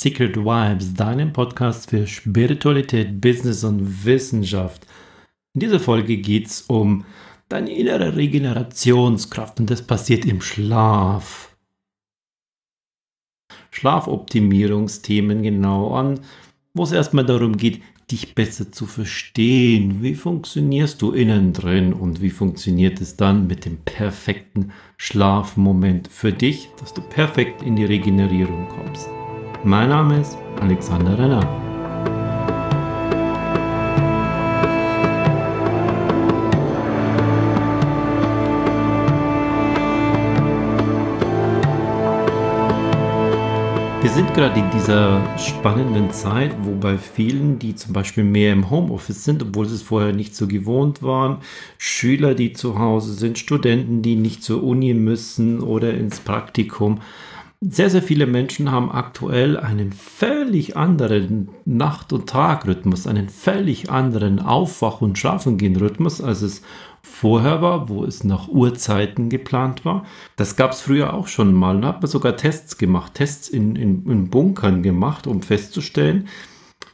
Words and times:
Secret 0.00 0.36
Vibes, 0.36 0.92
deinem 0.92 1.32
Podcast 1.32 1.88
für 1.88 2.06
Spiritualität, 2.06 3.18
Business 3.18 3.64
und 3.64 4.04
Wissenschaft. 4.04 4.86
In 5.54 5.60
dieser 5.60 5.80
Folge 5.80 6.18
geht 6.18 6.48
es 6.48 6.60
um 6.62 7.06
deine 7.48 7.74
innere 7.74 8.14
Regenerationskraft 8.14 9.58
und 9.58 9.70
das 9.70 9.80
passiert 9.80 10.26
im 10.26 10.42
Schlaf. 10.42 11.56
Schlafoptimierungsthemen 13.70 15.42
genau 15.42 15.94
an, 15.94 16.20
wo 16.74 16.82
es 16.82 16.92
erstmal 16.92 17.24
darum 17.24 17.56
geht, 17.56 17.80
dich 18.10 18.34
besser 18.34 18.70
zu 18.70 18.84
verstehen. 18.84 20.02
Wie 20.02 20.14
funktionierst 20.14 21.00
du 21.00 21.12
innen 21.12 21.54
drin 21.54 21.94
und 21.94 22.20
wie 22.20 22.30
funktioniert 22.30 23.00
es 23.00 23.16
dann 23.16 23.46
mit 23.46 23.64
dem 23.64 23.78
perfekten 23.78 24.72
Schlafmoment 24.98 26.08
für 26.08 26.34
dich, 26.34 26.68
dass 26.78 26.92
du 26.92 27.00
perfekt 27.00 27.62
in 27.62 27.76
die 27.76 27.86
Regenerierung 27.86 28.68
kommst. 28.68 29.08
Mein 29.66 29.88
Name 29.88 30.20
ist 30.20 30.38
Alexander 30.60 31.18
Renner. 31.18 31.40
Wir 44.00 44.10
sind 44.10 44.32
gerade 44.34 44.60
in 44.60 44.70
dieser 44.70 45.20
spannenden 45.36 46.12
Zeit, 46.12 46.54
wo 46.62 46.76
bei 46.76 46.96
vielen, 46.96 47.58
die 47.58 47.74
zum 47.74 47.92
Beispiel 47.92 48.22
mehr 48.22 48.52
im 48.52 48.70
Homeoffice 48.70 49.24
sind, 49.24 49.42
obwohl 49.42 49.66
sie 49.66 49.74
es 49.74 49.82
vorher 49.82 50.12
nicht 50.12 50.36
so 50.36 50.46
gewohnt 50.46 51.02
waren, 51.02 51.38
Schüler, 51.76 52.36
die 52.36 52.52
zu 52.52 52.78
Hause 52.78 53.14
sind, 53.14 53.36
Studenten, 53.36 54.00
die 54.02 54.14
nicht 54.14 54.44
zur 54.44 54.62
Uni 54.62 54.94
müssen 54.94 55.60
oder 55.60 55.92
ins 55.92 56.20
Praktikum, 56.20 57.00
sehr, 57.60 57.88
sehr 57.90 58.02
viele 58.02 58.26
Menschen 58.26 58.70
haben 58.70 58.90
aktuell 58.90 59.56
einen 59.56 59.92
völlig 59.92 60.76
anderen 60.76 61.48
Nacht- 61.64 62.12
und 62.12 62.28
Tagrhythmus, 62.28 63.06
einen 63.06 63.28
völlig 63.28 63.90
anderen 63.90 64.40
Aufwach- 64.40 65.00
und 65.00 65.18
Schlafengehen-Rhythmus, 65.18 66.20
als 66.20 66.42
es 66.42 66.62
vorher 67.02 67.62
war, 67.62 67.88
wo 67.88 68.04
es 68.04 68.24
nach 68.24 68.48
Uhrzeiten 68.48 69.30
geplant 69.30 69.84
war. 69.84 70.04
Das 70.36 70.56
gab 70.56 70.72
es 70.72 70.80
früher 70.80 71.14
auch 71.14 71.28
schon 71.28 71.54
mal. 71.54 71.80
Da 71.80 71.88
hat 71.88 72.02
man 72.02 72.10
sogar 72.10 72.36
Tests 72.36 72.76
gemacht, 72.76 73.14
Tests 73.14 73.48
in, 73.48 73.74
in, 73.76 74.04
in 74.10 74.28
Bunkern 74.28 74.82
gemacht, 74.82 75.26
um 75.26 75.40
festzustellen, 75.40 76.28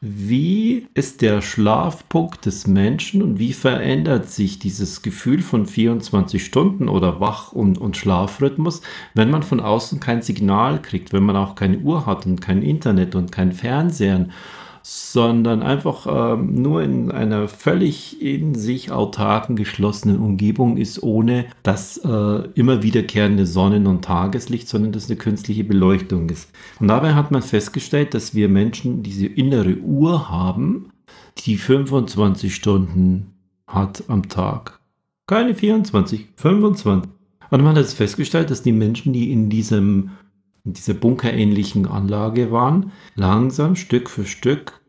wie 0.04 0.88
ist 0.94 1.22
der 1.22 1.42
Schlafpunkt 1.42 2.46
des 2.46 2.66
Menschen 2.66 3.22
und 3.22 3.38
wie 3.38 3.52
verändert 3.52 4.28
sich 4.28 4.58
dieses 4.58 5.02
Gefühl 5.02 5.42
von 5.42 5.64
24 5.64 6.44
Stunden 6.44 6.88
oder 6.88 7.20
Wach- 7.20 7.52
und, 7.52 7.78
und 7.78 7.96
Schlafrhythmus, 7.96 8.82
wenn 9.14 9.30
man 9.30 9.44
von 9.44 9.60
außen 9.60 10.00
kein 10.00 10.20
Signal 10.20 10.82
kriegt, 10.82 11.12
wenn 11.12 11.22
man 11.22 11.36
auch 11.36 11.54
keine 11.54 11.78
Uhr 11.78 12.04
hat 12.04 12.26
und 12.26 12.40
kein 12.40 12.62
Internet 12.62 13.14
und 13.14 13.30
kein 13.30 13.52
Fernseher 13.52 14.26
sondern 14.82 15.62
einfach 15.62 16.06
ähm, 16.34 16.60
nur 16.60 16.82
in 16.82 17.10
einer 17.10 17.48
völlig 17.48 18.20
in 18.20 18.54
sich 18.54 18.90
autarken, 18.90 19.56
geschlossenen 19.56 20.18
Umgebung 20.18 20.76
ist, 20.76 21.02
ohne 21.02 21.46
das 21.62 21.98
äh, 21.98 22.48
immer 22.54 22.82
wiederkehrende 22.82 23.46
Sonnen- 23.46 23.86
und 23.86 24.04
Tageslicht, 24.04 24.68
sondern 24.68 24.92
dass 24.92 25.08
eine 25.08 25.16
künstliche 25.16 25.64
Beleuchtung 25.64 26.28
ist. 26.28 26.50
Und 26.80 26.88
dabei 26.88 27.14
hat 27.14 27.30
man 27.30 27.42
festgestellt, 27.42 28.14
dass 28.14 28.34
wir 28.34 28.48
Menschen 28.48 29.02
diese 29.02 29.26
innere 29.26 29.76
Uhr 29.76 30.28
haben, 30.28 30.90
die 31.38 31.56
25 31.56 32.54
Stunden 32.54 33.34
hat 33.66 34.04
am 34.08 34.28
Tag. 34.28 34.80
Keine 35.26 35.54
24, 35.54 36.28
25. 36.36 37.10
Und 37.50 37.62
man 37.62 37.76
hat 37.76 37.86
festgestellt, 37.86 38.50
dass 38.50 38.62
die 38.62 38.72
Menschen, 38.72 39.12
die 39.12 39.30
in 39.30 39.50
diesem 39.50 40.10
in 40.64 40.74
dieser 40.74 40.94
bunkerähnlichen 40.94 41.86
Anlage 41.86 42.52
waren, 42.52 42.92
langsam 43.14 43.76
Stück 43.76 44.08
für 44.08 44.26
Stück 44.26 44.80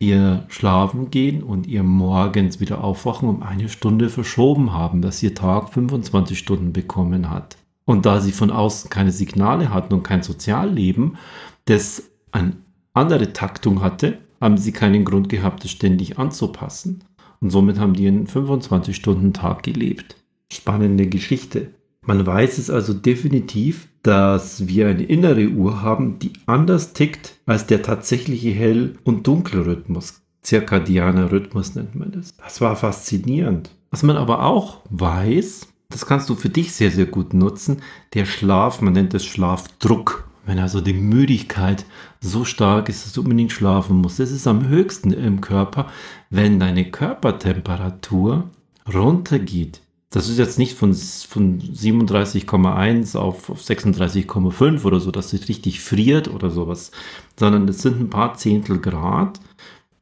ihr 0.00 0.44
Schlafen 0.48 1.10
gehen 1.10 1.42
und 1.42 1.66
ihr 1.66 1.82
morgens 1.82 2.60
wieder 2.60 2.84
aufwachen 2.84 3.28
um 3.28 3.42
eine 3.42 3.68
Stunde 3.68 4.10
verschoben 4.10 4.72
haben, 4.72 5.02
dass 5.02 5.22
ihr 5.22 5.34
Tag 5.34 5.70
25 5.70 6.38
Stunden 6.38 6.72
bekommen 6.72 7.30
hat. 7.30 7.56
Und 7.84 8.06
da 8.06 8.20
sie 8.20 8.32
von 8.32 8.50
außen 8.50 8.90
keine 8.90 9.12
Signale 9.12 9.72
hatten 9.72 9.94
und 9.94 10.02
kein 10.02 10.22
Sozialleben, 10.22 11.16
das 11.64 12.10
eine 12.30 12.56
andere 12.92 13.32
Taktung 13.32 13.82
hatte, 13.82 14.18
haben 14.40 14.58
sie 14.58 14.72
keinen 14.72 15.04
Grund 15.04 15.28
gehabt, 15.28 15.64
es 15.64 15.70
ständig 15.70 16.18
anzupassen. 16.18 17.02
Und 17.40 17.50
somit 17.50 17.78
haben 17.78 17.94
die 17.94 18.06
einen 18.06 18.26
25-Stunden-Tag 18.26 19.62
gelebt. 19.62 20.16
Spannende 20.52 21.06
Geschichte. 21.06 21.70
Man 22.06 22.24
weiß 22.26 22.58
es 22.58 22.70
also 22.70 22.94
definitiv, 22.94 23.88
dass 24.02 24.66
wir 24.66 24.88
eine 24.88 25.02
innere 25.02 25.48
Uhr 25.48 25.82
haben, 25.82 26.18
die 26.18 26.32
anders 26.46 26.94
tickt 26.94 27.36
als 27.44 27.66
der 27.66 27.82
tatsächliche 27.82 28.50
Hell- 28.50 28.96
und 29.04 29.26
Dunkelrhythmus. 29.26 30.22
Zirkadianer 30.42 31.30
Rhythmus 31.30 31.74
nennt 31.74 31.94
man 31.94 32.12
das. 32.12 32.34
Das 32.36 32.60
war 32.60 32.76
faszinierend. 32.76 33.70
Was 33.90 34.02
man 34.02 34.16
aber 34.16 34.44
auch 34.44 34.80
weiß, 34.88 35.68
das 35.90 36.06
kannst 36.06 36.28
du 36.28 36.34
für 36.34 36.48
dich 36.48 36.72
sehr, 36.72 36.90
sehr 36.90 37.06
gut 37.06 37.34
nutzen, 37.34 37.82
der 38.14 38.24
Schlaf, 38.24 38.80
man 38.80 38.92
nennt 38.92 39.14
es 39.14 39.24
Schlafdruck. 39.24 40.28
Wenn 40.46 40.58
also 40.58 40.80
die 40.80 40.94
Müdigkeit 40.94 41.84
so 42.20 42.46
stark 42.46 42.88
ist, 42.88 43.04
dass 43.04 43.12
du 43.12 43.20
unbedingt 43.20 43.52
schlafen 43.52 43.98
musst. 43.98 44.18
Das 44.18 44.30
ist 44.30 44.46
am 44.46 44.68
höchsten 44.68 45.12
im 45.12 45.42
Körper, 45.42 45.90
wenn 46.30 46.58
deine 46.58 46.90
Körpertemperatur 46.90 48.48
runtergeht 48.90 49.82
das 50.10 50.28
ist 50.28 50.38
jetzt 50.38 50.58
nicht 50.58 50.76
von, 50.76 50.94
von 50.94 51.60
37,1 51.60 53.16
auf, 53.16 53.50
auf 53.50 53.60
36,5 53.60 54.84
oder 54.84 55.00
so, 55.00 55.10
dass 55.10 55.32
es 55.32 55.48
richtig 55.48 55.80
friert 55.80 56.28
oder 56.28 56.50
sowas, 56.50 56.92
sondern 57.38 57.66
das 57.66 57.82
sind 57.82 58.00
ein 58.00 58.10
paar 58.10 58.34
Zehntel 58.34 58.78
Grad, 58.78 59.38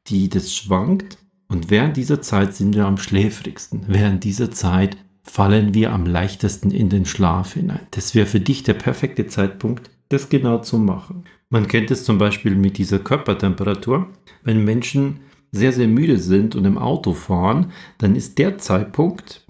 die 0.06 0.28
das 0.28 0.55
schwankt. 0.55 1.19
Und 1.49 1.71
während 1.71 1.97
dieser 1.97 2.22
Zeit 2.22 2.55
sind 2.55 2.75
wir 2.75 2.87
am 2.87 2.99
schläfrigsten. 2.99 3.84
Während 3.89 4.25
dieser 4.25 4.50
Zeit 4.50 4.97
fallen 5.22 5.75
wir 5.75 5.93
am 5.93 6.06
leichtesten 6.06 6.71
in 6.71 6.88
den 6.88 7.05
Schlaf 7.05 7.55
hinein. 7.55 7.87
Das 7.91 8.15
wäre 8.15 8.27
für 8.27 8.41
dich 8.41 8.62
der 8.62 8.75
perfekte 8.75 9.27
Zeitpunkt, 9.27 9.91
das 10.09 10.28
genau 10.28 10.59
zu 10.59 10.78
machen. 10.78 11.25
Man 11.50 11.67
kennt 11.67 11.91
es 11.91 12.05
zum 12.05 12.19
Beispiel 12.19 12.55
mit 12.55 12.78
dieser 12.78 13.00
Körpertemperatur. 13.00 14.09
Wenn 14.44 14.65
Menschen 14.65 15.21
sehr, 15.50 15.73
sehr 15.73 15.88
müde 15.88 16.19
sind 16.19 16.55
und 16.55 16.65
im 16.65 16.78
Auto 16.78 17.12
fahren, 17.12 17.73
dann 17.99 18.15
ist 18.15 18.38
der 18.38 18.59
Zeitpunkt, 18.59 19.46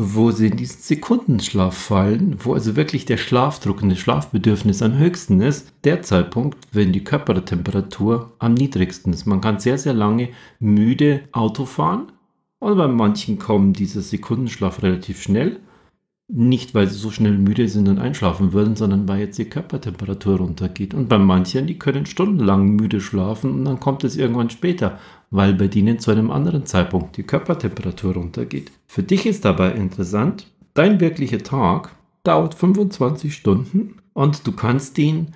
wo 0.00 0.30
sie 0.30 0.46
in 0.46 0.56
diesen 0.56 0.80
Sekundenschlaf 0.80 1.76
fallen, 1.76 2.36
wo 2.38 2.54
also 2.54 2.76
wirklich 2.76 3.04
der 3.04 3.16
Schlafdruck 3.16 3.82
und 3.82 3.88
das 3.88 3.98
Schlafbedürfnis 3.98 4.80
am 4.80 4.96
höchsten 4.96 5.40
ist, 5.40 5.72
der 5.82 6.02
Zeitpunkt, 6.02 6.56
wenn 6.70 6.92
die 6.92 7.02
Körpertemperatur 7.02 8.32
am 8.38 8.54
niedrigsten 8.54 9.12
ist. 9.12 9.26
Man 9.26 9.40
kann 9.40 9.58
sehr, 9.58 9.76
sehr 9.76 9.94
lange 9.94 10.28
müde 10.60 11.22
Auto 11.32 11.64
fahren 11.64 12.12
und 12.60 12.76
bei 12.76 12.86
manchen 12.86 13.40
kommen 13.40 13.72
dieser 13.72 14.00
Sekundenschlaf 14.00 14.84
relativ 14.84 15.20
schnell 15.20 15.58
nicht, 16.30 16.74
weil 16.74 16.86
sie 16.86 16.98
so 16.98 17.10
schnell 17.10 17.38
müde 17.38 17.68
sind 17.68 17.88
und 17.88 17.98
einschlafen 17.98 18.52
würden, 18.52 18.76
sondern 18.76 19.08
weil 19.08 19.20
jetzt 19.20 19.38
die 19.38 19.46
Körpertemperatur 19.46 20.38
runtergeht. 20.38 20.92
Und 20.92 21.08
bei 21.08 21.16
manchen, 21.16 21.66
die 21.66 21.78
können 21.78 22.04
stundenlang 22.04 22.76
müde 22.76 23.00
schlafen 23.00 23.52
und 23.52 23.64
dann 23.64 23.80
kommt 23.80 24.04
es 24.04 24.16
irgendwann 24.16 24.50
später, 24.50 24.98
weil 25.30 25.54
bei 25.54 25.68
denen 25.68 25.98
zu 25.98 26.10
einem 26.10 26.30
anderen 26.30 26.66
Zeitpunkt 26.66 27.16
die 27.16 27.22
Körpertemperatur 27.22 28.14
runtergeht. 28.14 28.70
Für 28.86 29.02
dich 29.02 29.24
ist 29.24 29.46
dabei 29.46 29.72
interessant, 29.72 30.46
dein 30.74 31.00
wirklicher 31.00 31.42
Tag 31.42 31.94
dauert 32.24 32.54
25 32.54 33.34
Stunden 33.34 33.94
und 34.12 34.46
du 34.46 34.52
kannst 34.52 34.98
ihn 34.98 35.28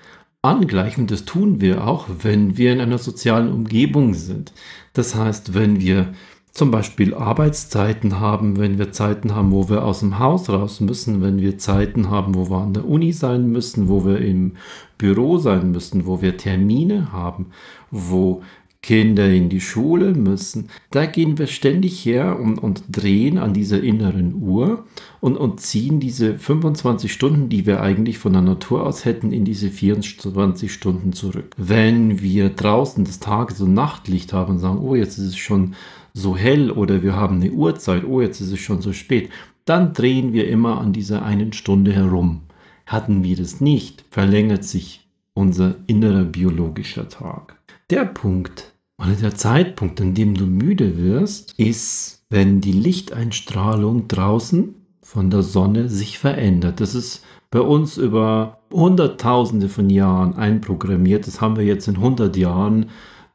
angleichen. 0.42 1.06
Das 1.06 1.24
tun 1.24 1.60
wir 1.62 1.86
auch, 1.86 2.08
wenn 2.20 2.58
wir 2.58 2.72
in 2.72 2.80
einer 2.80 2.98
sozialen 2.98 3.50
Umgebung 3.50 4.12
sind. 4.12 4.52
Das 4.92 5.14
heißt, 5.14 5.54
wenn 5.54 5.80
wir 5.80 6.12
zum 6.52 6.70
Beispiel 6.70 7.14
Arbeitszeiten 7.14 8.20
haben, 8.20 8.58
wenn 8.58 8.78
wir 8.78 8.92
Zeiten 8.92 9.34
haben, 9.34 9.52
wo 9.52 9.70
wir 9.70 9.84
aus 9.84 10.00
dem 10.00 10.18
Haus 10.18 10.50
raus 10.50 10.80
müssen, 10.80 11.22
wenn 11.22 11.40
wir 11.40 11.56
Zeiten 11.56 12.10
haben, 12.10 12.34
wo 12.34 12.50
wir 12.50 12.58
an 12.58 12.74
der 12.74 12.86
Uni 12.86 13.12
sein 13.12 13.50
müssen, 13.50 13.88
wo 13.88 14.04
wir 14.04 14.18
im 14.18 14.52
Büro 14.98 15.38
sein 15.38 15.72
müssen, 15.72 16.04
wo 16.04 16.20
wir 16.20 16.36
Termine 16.36 17.10
haben, 17.10 17.46
wo 17.90 18.42
Kinder 18.82 19.30
in 19.30 19.48
die 19.48 19.60
Schule 19.60 20.12
müssen. 20.12 20.68
Da 20.90 21.06
gehen 21.06 21.38
wir 21.38 21.46
ständig 21.46 22.04
her 22.04 22.38
und, 22.38 22.58
und 22.58 22.82
drehen 22.90 23.38
an 23.38 23.54
dieser 23.54 23.80
inneren 23.80 24.34
Uhr 24.42 24.84
und, 25.20 25.36
und 25.36 25.60
ziehen 25.60 26.00
diese 26.00 26.36
25 26.36 27.12
Stunden, 27.12 27.48
die 27.48 27.64
wir 27.64 27.80
eigentlich 27.80 28.18
von 28.18 28.32
der 28.32 28.42
Natur 28.42 28.84
aus 28.84 29.04
hätten, 29.04 29.30
in 29.30 29.44
diese 29.44 29.70
24 29.70 30.72
Stunden 30.72 31.12
zurück. 31.12 31.54
Wenn 31.56 32.20
wir 32.20 32.50
draußen 32.50 33.04
das 33.04 33.20
Tages- 33.20 33.60
und 33.60 33.72
Nachtlicht 33.72 34.32
haben 34.32 34.54
und 34.54 34.58
sagen, 34.58 34.80
oh, 34.80 34.96
jetzt 34.96 35.16
ist 35.16 35.26
es 35.26 35.36
schon 35.36 35.74
so 36.14 36.36
hell 36.36 36.70
oder 36.70 37.02
wir 37.02 37.16
haben 37.16 37.36
eine 37.36 37.50
Uhrzeit, 37.50 38.04
oh, 38.04 38.20
jetzt 38.20 38.40
ist 38.40 38.52
es 38.52 38.60
schon 38.60 38.82
so 38.82 38.92
spät, 38.92 39.30
dann 39.64 39.92
drehen 39.92 40.32
wir 40.32 40.48
immer 40.48 40.80
an 40.80 40.92
dieser 40.92 41.22
einen 41.24 41.52
Stunde 41.52 41.92
herum. 41.92 42.42
Hatten 42.86 43.22
wir 43.22 43.36
das 43.36 43.60
nicht, 43.60 44.04
verlängert 44.10 44.64
sich 44.64 45.06
unser 45.34 45.76
innerer 45.86 46.24
biologischer 46.24 47.08
Tag. 47.08 47.56
Der 47.90 48.04
Punkt, 48.04 48.72
und 48.96 49.20
der 49.20 49.34
Zeitpunkt, 49.34 50.00
an 50.00 50.14
dem 50.14 50.34
du 50.34 50.46
müde 50.46 50.96
wirst, 50.98 51.58
ist, 51.58 52.24
wenn 52.30 52.60
die 52.60 52.72
Lichteinstrahlung 52.72 54.08
draußen 54.08 54.74
von 55.02 55.30
der 55.30 55.42
Sonne 55.42 55.88
sich 55.88 56.18
verändert. 56.18 56.80
Das 56.80 56.94
ist 56.94 57.24
bei 57.50 57.60
uns 57.60 57.96
über 57.96 58.60
Hunderttausende 58.72 59.68
von 59.68 59.90
Jahren 59.90 60.34
einprogrammiert. 60.34 61.26
Das 61.26 61.40
haben 61.40 61.56
wir 61.56 61.64
jetzt 61.64 61.88
in 61.88 61.96
100 61.96 62.36
Jahren 62.36 62.86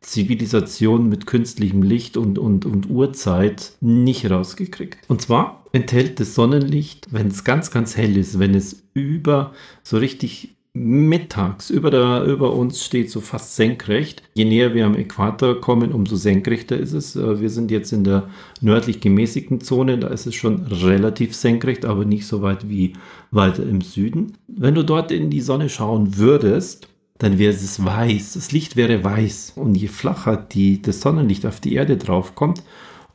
Zivilisation 0.07 1.09
mit 1.09 1.27
künstlichem 1.27 1.83
Licht 1.83 2.15
und, 2.15 2.39
und, 2.39 2.65
und 2.65 2.89
Uhrzeit 2.89 3.73
nicht 3.81 4.29
rausgekriegt. 4.31 4.97
Und 5.09 5.21
zwar 5.21 5.65
enthält 5.73 6.21
das 6.21 6.33
Sonnenlicht, 6.33 7.07
wenn 7.11 7.27
es 7.27 7.43
ganz, 7.43 7.71
ganz 7.71 7.97
hell 7.97 8.15
ist, 8.15 8.39
wenn 8.39 8.55
es 8.55 8.83
über 8.93 9.51
so 9.83 9.97
richtig 9.97 10.55
mittags 10.77 11.69
über, 11.69 11.89
der, 11.89 12.23
über 12.23 12.53
uns 12.53 12.85
steht, 12.85 13.09
so 13.09 13.19
fast 13.19 13.55
senkrecht. 13.55 14.23
Je 14.35 14.45
näher 14.45 14.73
wir 14.73 14.85
am 14.85 14.95
Äquator 14.95 15.59
kommen, 15.59 15.91
umso 15.91 16.15
senkrechter 16.15 16.77
ist 16.77 16.93
es. 16.93 17.15
Äh, 17.15 17.41
wir 17.41 17.49
sind 17.49 17.71
jetzt 17.71 17.91
in 17.91 18.03
der 18.03 18.29
nördlich 18.61 19.01
gemäßigten 19.01 19.59
Zone, 19.59 19.97
da 19.97 20.07
ist 20.07 20.27
es 20.27 20.35
schon 20.35 20.63
relativ 20.67 21.35
senkrecht, 21.35 21.83
aber 21.83 22.05
nicht 22.05 22.27
so 22.27 22.41
weit 22.41 22.69
wie 22.69 22.93
weiter 23.31 23.63
im 23.63 23.81
Süden. 23.81 24.33
Wenn 24.47 24.75
du 24.75 24.83
dort 24.83 25.11
in 25.11 25.29
die 25.29 25.41
Sonne 25.41 25.69
schauen 25.69 26.17
würdest, 26.17 26.87
dann 27.19 27.37
wäre 27.39 27.53
es 27.53 27.83
weiß. 27.83 28.33
Das 28.33 28.51
Licht 28.51 28.75
wäre 28.75 29.03
weiß. 29.03 29.53
Und 29.55 29.75
je 29.75 29.87
flacher 29.87 30.37
die, 30.37 30.81
das 30.81 31.01
Sonnenlicht 31.01 31.45
auf 31.45 31.59
die 31.59 31.75
Erde 31.75 31.97
draufkommt, 31.97 32.63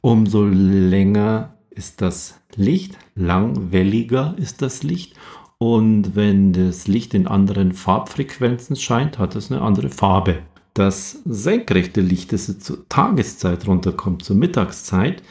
umso 0.00 0.44
länger 0.44 1.54
ist 1.70 2.00
das 2.00 2.40
Licht, 2.56 2.98
langwelliger 3.14 4.34
ist 4.38 4.62
das 4.62 4.82
Licht 4.82 5.14
und 5.62 6.16
wenn 6.16 6.52
das 6.52 6.88
Licht 6.88 7.14
in 7.14 7.28
anderen 7.28 7.70
Farbfrequenzen 7.70 8.74
scheint, 8.74 9.20
hat 9.20 9.36
es 9.36 9.52
eine 9.52 9.60
andere 9.60 9.90
Farbe. 9.90 10.40
Das 10.74 11.20
senkrechte 11.24 12.00
Licht, 12.00 12.32
das 12.32 12.58
zur 12.58 12.88
Tageszeit 12.88 13.68
runterkommt, 13.68 14.24
zur 14.24 14.34
Mittagszeit, 14.34 15.22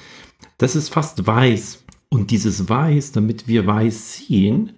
das 0.57 0.77
ist 0.77 0.87
fast 0.87 1.27
weiß. 1.27 1.83
Und 2.07 2.31
dieses 2.31 2.69
Weiß, 2.69 3.11
damit 3.11 3.49
wir 3.49 3.67
weiß 3.67 4.19
sehen, 4.19 4.71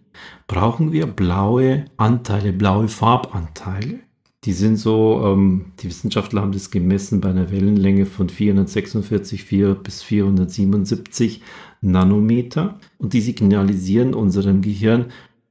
brauchen 0.48 0.92
wir 0.92 1.08
blaue 1.08 1.86
Anteile, 1.98 2.54
blaue 2.54 2.88
Farbanteile. 2.88 4.00
Die 4.44 4.54
sind 4.54 4.78
so, 4.78 5.22
ähm, 5.26 5.68
die 5.80 5.88
Wissenschaftler 5.88 6.42
haben 6.42 6.52
das 6.52 6.70
gemessen 6.70 7.22
bei 7.22 7.30
einer 7.30 7.50
Wellenlänge 7.50 8.06
von 8.06 8.28
446 8.28 9.44
4 9.44 9.76
bis 9.76 10.04
477 10.04 11.42
Nanometer. 11.82 12.80
Und 12.98 13.14
die 13.14 13.22
signalisieren 13.22 14.14
unserem 14.14 14.62
Gehirn, 14.62 15.06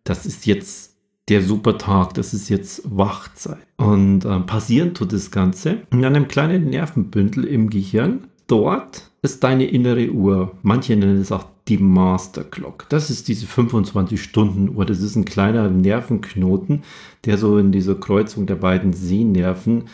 das 0.04 0.26
ist 0.26 0.46
jetzt 0.46 0.92
der 1.28 1.40
super 1.40 1.78
Tag, 1.78 2.14
das 2.14 2.34
ist 2.34 2.50
jetzt 2.50 2.82
Wachzeit. 2.84 3.66
Und 3.76 4.24
äh, 4.24 4.40
passieren 4.40 4.92
tut 4.92 5.12
das 5.12 5.30
Ganze 5.30 5.82
in 5.90 6.04
einem 6.04 6.28
kleinen 6.28 6.68
Nervenbündel 6.68 7.44
im 7.44 7.70
Gehirn. 7.70 8.24
Dort 8.46 9.10
ist 9.22 9.42
deine 9.42 9.64
innere 9.64 10.10
Uhr. 10.10 10.58
Manche 10.62 10.96
nennen 10.96 11.20
es 11.20 11.32
auch 11.32 11.46
die 11.68 11.78
Master 11.78 12.44
Clock. 12.44 12.86
Das 12.88 13.10
ist 13.10 13.28
diese 13.28 13.46
25-Stunden-Uhr. 13.46 14.84
Das 14.84 15.00
ist 15.00 15.16
ein 15.16 15.24
kleiner 15.24 15.68
Nervenknoten, 15.70 16.82
der 17.24 17.38
so 17.38 17.58
in 17.58 17.72
dieser 17.72 17.94
Kreuzung 17.94 18.46
der 18.46 18.56
beiden 18.56 18.92
Sehnerven 18.92 19.84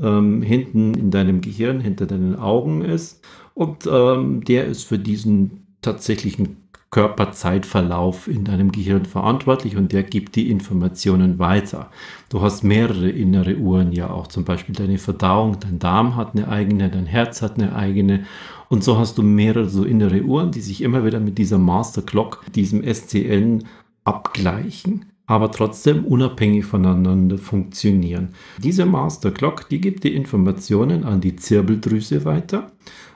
ähm, 0.00 0.42
hinten 0.42 0.94
in 0.94 1.10
deinem 1.10 1.40
Gehirn, 1.40 1.80
hinter 1.80 2.06
deinen 2.06 2.36
Augen 2.36 2.82
ist. 2.82 3.24
Und 3.54 3.86
ähm, 3.86 4.42
der 4.44 4.66
ist 4.66 4.84
für 4.84 4.98
diesen 4.98 5.66
tatsächlichen 5.80 6.62
Körperzeitverlauf 6.92 8.28
in 8.28 8.44
deinem 8.44 8.70
Gehirn 8.70 9.06
verantwortlich 9.06 9.78
und 9.78 9.92
der 9.92 10.02
gibt 10.02 10.36
die 10.36 10.50
Informationen 10.50 11.38
weiter. 11.38 11.90
Du 12.28 12.42
hast 12.42 12.62
mehrere 12.62 13.08
innere 13.08 13.56
Uhren 13.56 13.92
ja 13.92 14.10
auch, 14.10 14.26
zum 14.26 14.44
Beispiel 14.44 14.74
deine 14.74 14.98
Verdauung, 14.98 15.58
dein 15.58 15.78
Darm 15.78 16.16
hat 16.16 16.34
eine 16.34 16.48
eigene, 16.48 16.90
dein 16.90 17.06
Herz 17.06 17.40
hat 17.40 17.58
eine 17.58 17.74
eigene 17.74 18.26
und 18.72 18.82
so 18.82 18.98
hast 18.98 19.18
du 19.18 19.22
mehrere 19.22 19.68
so 19.68 19.84
innere 19.84 20.22
Uhren, 20.22 20.50
die 20.50 20.60
sich 20.60 20.80
immer 20.82 21.04
wieder 21.04 21.20
mit 21.20 21.38
dieser 21.38 21.58
Master 21.58 22.02
Clock, 22.02 22.44
diesem 22.54 22.82
SCN 22.82 23.64
abgleichen 24.04 25.06
aber 25.32 25.50
trotzdem 25.50 26.04
unabhängig 26.04 26.66
voneinander 26.66 27.38
funktionieren. 27.38 28.34
Diese 28.58 28.84
Master 28.84 29.30
Clock, 29.30 29.68
die 29.70 29.80
gibt 29.80 30.04
die 30.04 30.14
Informationen 30.14 31.04
an 31.04 31.22
die 31.22 31.36
Zirbeldrüse 31.36 32.26
weiter. 32.26 32.72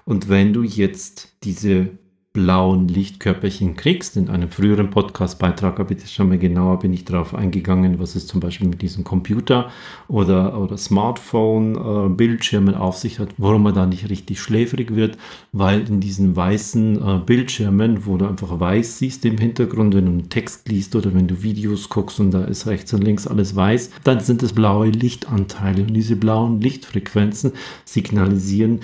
Und 0.06 0.29
wenn 0.31 0.55
du 0.55 0.62
jetzt 0.62 1.37
diese 1.43 1.91
blauen 2.37 2.87
Lichtkörperchen 2.87 3.77
kriegst. 3.77 4.19
In 4.19 4.29
einem 4.29 4.50
früheren 4.50 4.91
Podcast-Beitrag 4.91 5.79
habe 5.79 5.94
ich 5.94 6.03
das 6.03 6.12
schon 6.12 6.29
mal 6.29 6.37
genauer, 6.37 6.81
bin 6.81 6.93
ich 6.93 7.06
darauf 7.06 7.35
eingegangen, 7.35 7.99
was 7.99 8.15
es 8.15 8.27
zum 8.27 8.41
Beispiel 8.41 8.69
mit 8.69 8.83
diesem 8.83 9.05
Computer 9.05 9.71
oder, 10.06 10.61
oder 10.61 10.77
Smartphone-Bildschirmen 10.77 12.75
äh, 12.75 12.77
auf 12.77 12.99
sich 12.99 13.21
hat, 13.21 13.31
warum 13.38 13.62
man 13.62 13.75
da 13.75 13.87
nicht 13.87 14.11
richtig 14.11 14.38
schläfrig 14.38 14.94
wird, 14.94 15.17
weil 15.53 15.88
in 15.88 16.00
diesen 16.00 16.37
weißen 16.37 16.97
äh, 16.97 17.21
Bildschirmen, 17.25 18.05
wo 18.05 18.19
du 18.19 18.27
einfach 18.27 18.61
weiß 18.61 18.99
siehst 18.99 19.25
im 19.25 19.39
Hintergrund, 19.39 19.94
wenn 19.94 20.05
du 20.05 20.12
einen 20.12 20.29
Text 20.29 20.69
liest 20.69 20.94
oder 20.94 21.15
wenn 21.15 21.29
du 21.29 21.43
Videos 21.43 21.89
guckst 21.89 22.21
und 22.21 22.32
da 22.32 22.44
ist 22.44 22.67
rechts 22.67 22.93
und 22.93 23.03
links 23.03 23.27
alles 23.27 23.56
weiß, 23.56 23.93
dann 24.05 24.21
sind 24.21 24.43
es 24.43 24.53
blaue 24.53 24.91
Lichtanteile 24.91 25.85
und 25.85 25.94
diese 25.94 26.17
blauen 26.17 26.61
Lichtfrequenzen 26.61 27.53
signalisieren, 27.87 28.81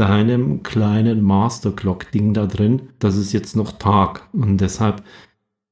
deinem 0.00 0.62
kleinen 0.62 1.22
Masterclock-Ding 1.22 2.32
da 2.32 2.46
drin, 2.46 2.88
das 2.98 3.16
ist 3.18 3.34
jetzt 3.34 3.54
noch 3.54 3.72
Tag 3.72 4.26
und 4.32 4.58
deshalb 4.58 5.02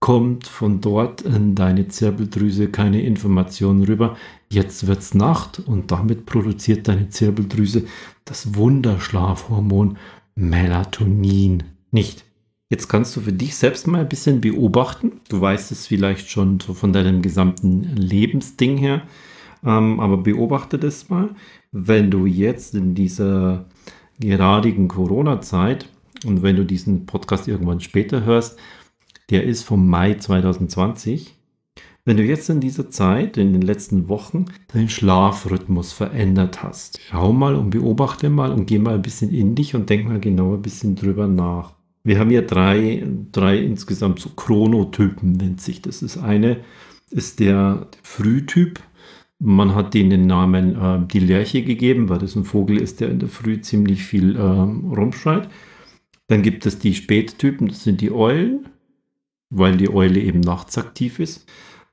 kommt 0.01 0.47
von 0.47 0.83
dort 0.83 1.23
in 1.23 1.55
deine 1.55 1.89
Zirbeldrüse 1.89 2.69
keine 2.69 3.03
Information 3.03 3.83
rüber. 3.83 4.17
Jetzt 4.51 4.87
wird 4.87 4.99
es 4.99 5.15
Nacht 5.15 5.61
und 5.67 5.91
damit 5.91 6.27
produziert 6.27 6.87
deine 6.89 7.09
Zirbeldrüse 7.09 7.85
das 8.27 8.55
Wunderschlafhormon 8.55 9.97
Melatonin 10.35 11.65
nicht. 11.91 12.25
Jetzt 12.69 12.89
kannst 12.89 13.17
du 13.17 13.21
für 13.21 13.33
dich 13.33 13.57
selbst 13.57 13.87
mal 13.87 14.03
ein 14.03 14.11
bisschen 14.11 14.43
beobachten. 14.43 15.23
Du 15.31 15.41
weißt 15.41 15.73
es 15.73 15.87
vielleicht 15.87 16.29
schon 16.29 16.61
so 16.61 16.75
von 16.75 16.93
deinem 16.93 17.23
gesamten 17.23 17.97
Lebensding 17.97 18.77
her, 18.77 19.03
ähm, 19.65 19.99
aber 20.01 20.19
beobachte 20.19 20.79
das 20.79 21.09
mal. 21.09 21.31
Wenn 21.73 22.11
du 22.11 22.27
jetzt 22.27 22.75
in 22.75 22.95
dieser 22.95 23.65
geradigen 24.21 24.89
Corona-Zeit, 24.89 25.89
und 26.25 26.43
wenn 26.43 26.57
du 26.57 26.65
diesen 26.65 27.07
Podcast 27.07 27.49
irgendwann 27.49 27.81
später 27.81 28.25
hörst, 28.25 28.59
der 29.31 29.45
ist 29.45 29.63
vom 29.63 29.89
Mai 29.89 30.15
2020. 30.15 31.35
Wenn 32.05 32.17
du 32.17 32.23
jetzt 32.23 32.49
in 32.49 32.61
dieser 32.61 32.91
Zeit, 32.91 33.37
in 33.37 33.53
den 33.53 33.63
letzten 33.63 34.09
Wochen, 34.09 34.47
deinen 34.73 34.89
Schlafrhythmus 34.89 35.93
verändert 35.93 36.63
hast, 36.63 36.99
schau 37.11 37.33
mal 37.33 37.55
und 37.55 37.71
beobachte 37.71 38.31
mal 38.31 38.51
und 38.51 38.67
geh 38.67 38.79
mal 38.79 38.95
ein 38.95 39.03
bisschen 39.03 39.31
in 39.31 39.55
dich 39.55 39.75
und 39.75 39.91
denk 39.91 40.09
mal 40.09 40.19
genau 40.19 40.55
ein 40.55 40.63
bisschen 40.63 40.97
drüber 40.97 41.29
nach. 41.29 41.75
Wir 42.05 42.19
haben 42.19 42.31
ja 42.31 42.41
drei, 42.41 43.07
drei 43.33 43.59
insgesamt 43.59 44.21
so 44.21 44.31
Chronotypen, 44.31 45.33
nennt 45.33 45.61
sich 45.61 45.83
das. 45.83 46.01
Das 46.01 46.17
eine 46.17 46.61
ist 47.11 47.41
der 47.41 47.89
Frühtyp, 48.03 48.81
man 49.39 49.75
hat 49.75 49.95
denen 49.95 50.11
den 50.11 50.27
Namen 50.27 50.77
äh, 50.77 51.07
die 51.07 51.21
Lerche 51.21 51.63
gegeben, 51.63 52.09
weil 52.09 52.19
das 52.19 52.35
ein 52.37 52.45
Vogel 52.45 52.81
ist, 52.81 53.01
der 53.01 53.11
in 53.11 53.21
der 53.21 53.29
Früh 53.29 53.61
ziemlich 53.61 54.03
viel 54.03 54.37
äh, 54.37 54.41
rumschreit. 54.41 55.49
Dann 56.27 56.43
gibt 56.43 56.67
es 56.67 56.79
die 56.79 56.95
Spättypen, 56.95 57.69
das 57.69 57.85
sind 57.85 58.01
die 58.01 58.13
Eulen, 58.13 58.69
weil 59.51 59.77
die 59.77 59.91
Eule 59.91 60.21
eben 60.21 60.41
nachts 60.41 60.77
aktiv 60.77 61.21
ist. 61.21 61.49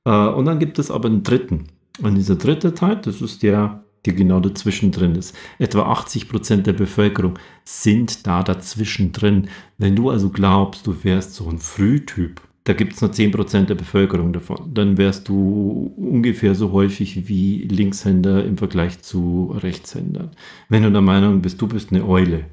Äh, 0.05 0.27
und 0.27 0.45
dann 0.45 0.59
gibt 0.59 0.79
es 0.79 0.91
aber 0.91 1.07
einen 1.07 1.23
dritten. 1.23 1.67
Und 2.01 2.15
dieser 2.15 2.35
dritte 2.35 2.73
Teil, 2.73 2.97
das 2.97 3.21
ist 3.21 3.43
der, 3.43 3.83
der 4.05 4.13
genau 4.13 4.39
dazwischen 4.39 4.91
drin 4.91 5.15
ist. 5.15 5.35
Etwa 5.59 5.83
80 5.83 6.27
Prozent 6.27 6.67
der 6.67 6.73
Bevölkerung 6.73 7.39
sind 7.63 8.27
da 8.27 8.43
dazwischen 8.43 9.11
drin. 9.11 9.49
Wenn 9.77 9.95
du 9.95 10.09
also 10.09 10.29
glaubst, 10.29 10.87
du 10.87 11.03
wärst 11.03 11.35
so 11.35 11.47
ein 11.47 11.59
Frühtyp, 11.59 12.41
da 12.65 12.73
gibt 12.73 12.93
es 12.93 13.01
nur 13.01 13.11
10% 13.11 13.65
der 13.65 13.75
Bevölkerung 13.75 14.33
davon. 14.33 14.73
Dann 14.73 14.97
wärst 14.97 15.29
du 15.29 15.93
ungefähr 15.97 16.55
so 16.55 16.71
häufig 16.71 17.27
wie 17.27 17.59
Linkshänder 17.61 18.43
im 18.43 18.57
Vergleich 18.57 19.01
zu 19.01 19.55
Rechtshändern. 19.55 20.31
Wenn 20.67 20.81
du 20.81 20.91
der 20.91 21.01
Meinung 21.01 21.41
bist, 21.41 21.61
du 21.61 21.67
bist 21.67 21.91
eine 21.91 22.03
Eule, 22.03 22.45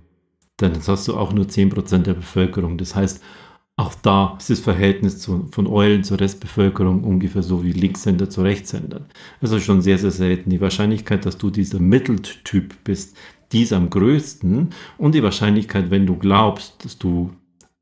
dann 0.59 0.75
hast 0.87 1.09
du 1.09 1.17
auch 1.17 1.33
nur 1.33 1.47
10% 1.47 1.99
der 2.03 2.13
Bevölkerung. 2.13 2.77
Das 2.77 2.95
heißt, 2.95 3.23
auch 3.77 3.95
da 3.95 4.37
ist 4.39 4.51
das 4.51 4.61
Verhältnis 4.61 5.19
zu, 5.19 5.49
von 5.51 5.67
Eulen 5.67 6.05
zur 6.05 6.21
Restbevölkerung 6.21 7.05
ungefähr 7.05 7.43
so 7.43 7.65
wie 7.65 7.73
Linkshänder 7.73 8.29
zu 8.29 8.43
Rechtshändern. 8.43 9.07
Also 9.41 9.61
schon 9.61 9.81
sehr, 9.81 9.97
sehr 9.97 10.11
selten. 10.11 10.51
Die 10.51 10.61
Wahrscheinlichkeit, 10.61 11.25
dass 11.25 11.39
du 11.39 11.49
dieser 11.49 11.81
Mitteltyp 11.81 12.85
bist, 12.85 13.17
die 13.51 13.63
ist 13.63 13.73
am 13.73 13.89
größten. 13.89 14.69
Und 14.99 15.15
die 15.15 15.23
Wahrscheinlichkeit, 15.23 15.91
wenn 15.91 16.05
du 16.05 16.17
glaubst, 16.17 16.85
dass 16.85 16.99
du 16.99 17.31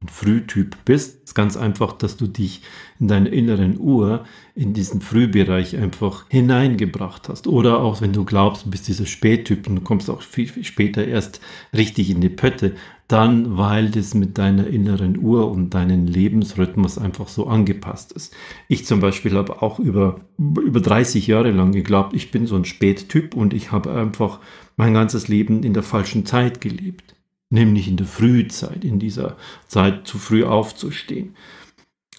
ein 0.02 0.09
Frühtyp 0.09 0.78
bist, 0.87 1.25
ist 1.25 1.35
ganz 1.35 1.59
einfach, 1.59 1.92
dass 1.92 2.16
du 2.16 2.26
dich 2.26 2.62
in 2.99 3.09
deiner 3.09 3.30
inneren 3.30 3.78
Uhr 3.78 4.25
in 4.54 4.73
diesen 4.73 5.02
Frühbereich 5.02 5.76
einfach 5.76 6.25
hineingebracht 6.30 7.28
hast. 7.28 7.47
Oder 7.47 7.80
auch 7.80 8.00
wenn 8.00 8.14
du 8.14 8.25
glaubst, 8.25 8.64
du 8.64 8.71
bist 8.71 8.88
dieser 8.88 9.04
Spättyp 9.04 9.69
und 9.69 9.76
du 9.76 9.83
kommst 9.83 10.09
auch 10.09 10.23
viel, 10.23 10.49
viel 10.49 10.64
später 10.64 11.07
erst 11.07 11.42
richtig 11.76 12.09
in 12.09 12.23
die 12.23 12.30
Pötte, 12.30 12.76
dann 13.09 13.59
weil 13.59 13.90
das 13.90 14.14
mit 14.14 14.38
deiner 14.38 14.66
inneren 14.69 15.19
Uhr 15.19 15.50
und 15.50 15.75
deinem 15.75 16.07
Lebensrhythmus 16.07 16.97
einfach 16.97 17.28
so 17.28 17.47
angepasst 17.47 18.12
ist. 18.12 18.35
Ich 18.69 18.87
zum 18.87 19.00
Beispiel 19.00 19.35
habe 19.35 19.61
auch 19.61 19.78
über, 19.78 20.21
über 20.38 20.80
30 20.80 21.26
Jahre 21.26 21.50
lang 21.50 21.73
geglaubt, 21.73 22.14
ich 22.14 22.30
bin 22.30 22.47
so 22.47 22.57
ein 22.57 22.64
Spättyp 22.64 23.37
und 23.37 23.52
ich 23.52 23.71
habe 23.71 23.92
einfach 23.92 24.38
mein 24.76 24.95
ganzes 24.95 25.28
Leben 25.28 25.62
in 25.62 25.75
der 25.75 25.83
falschen 25.83 26.25
Zeit 26.25 26.62
gelebt 26.62 27.14
nämlich 27.50 27.88
in 27.88 27.97
der 27.97 28.07
Frühzeit, 28.07 28.85
in 28.85 28.99
dieser 28.99 29.37
Zeit 29.66 30.07
zu 30.07 30.19
früh 30.19 30.45
aufzustehen. 30.45 31.35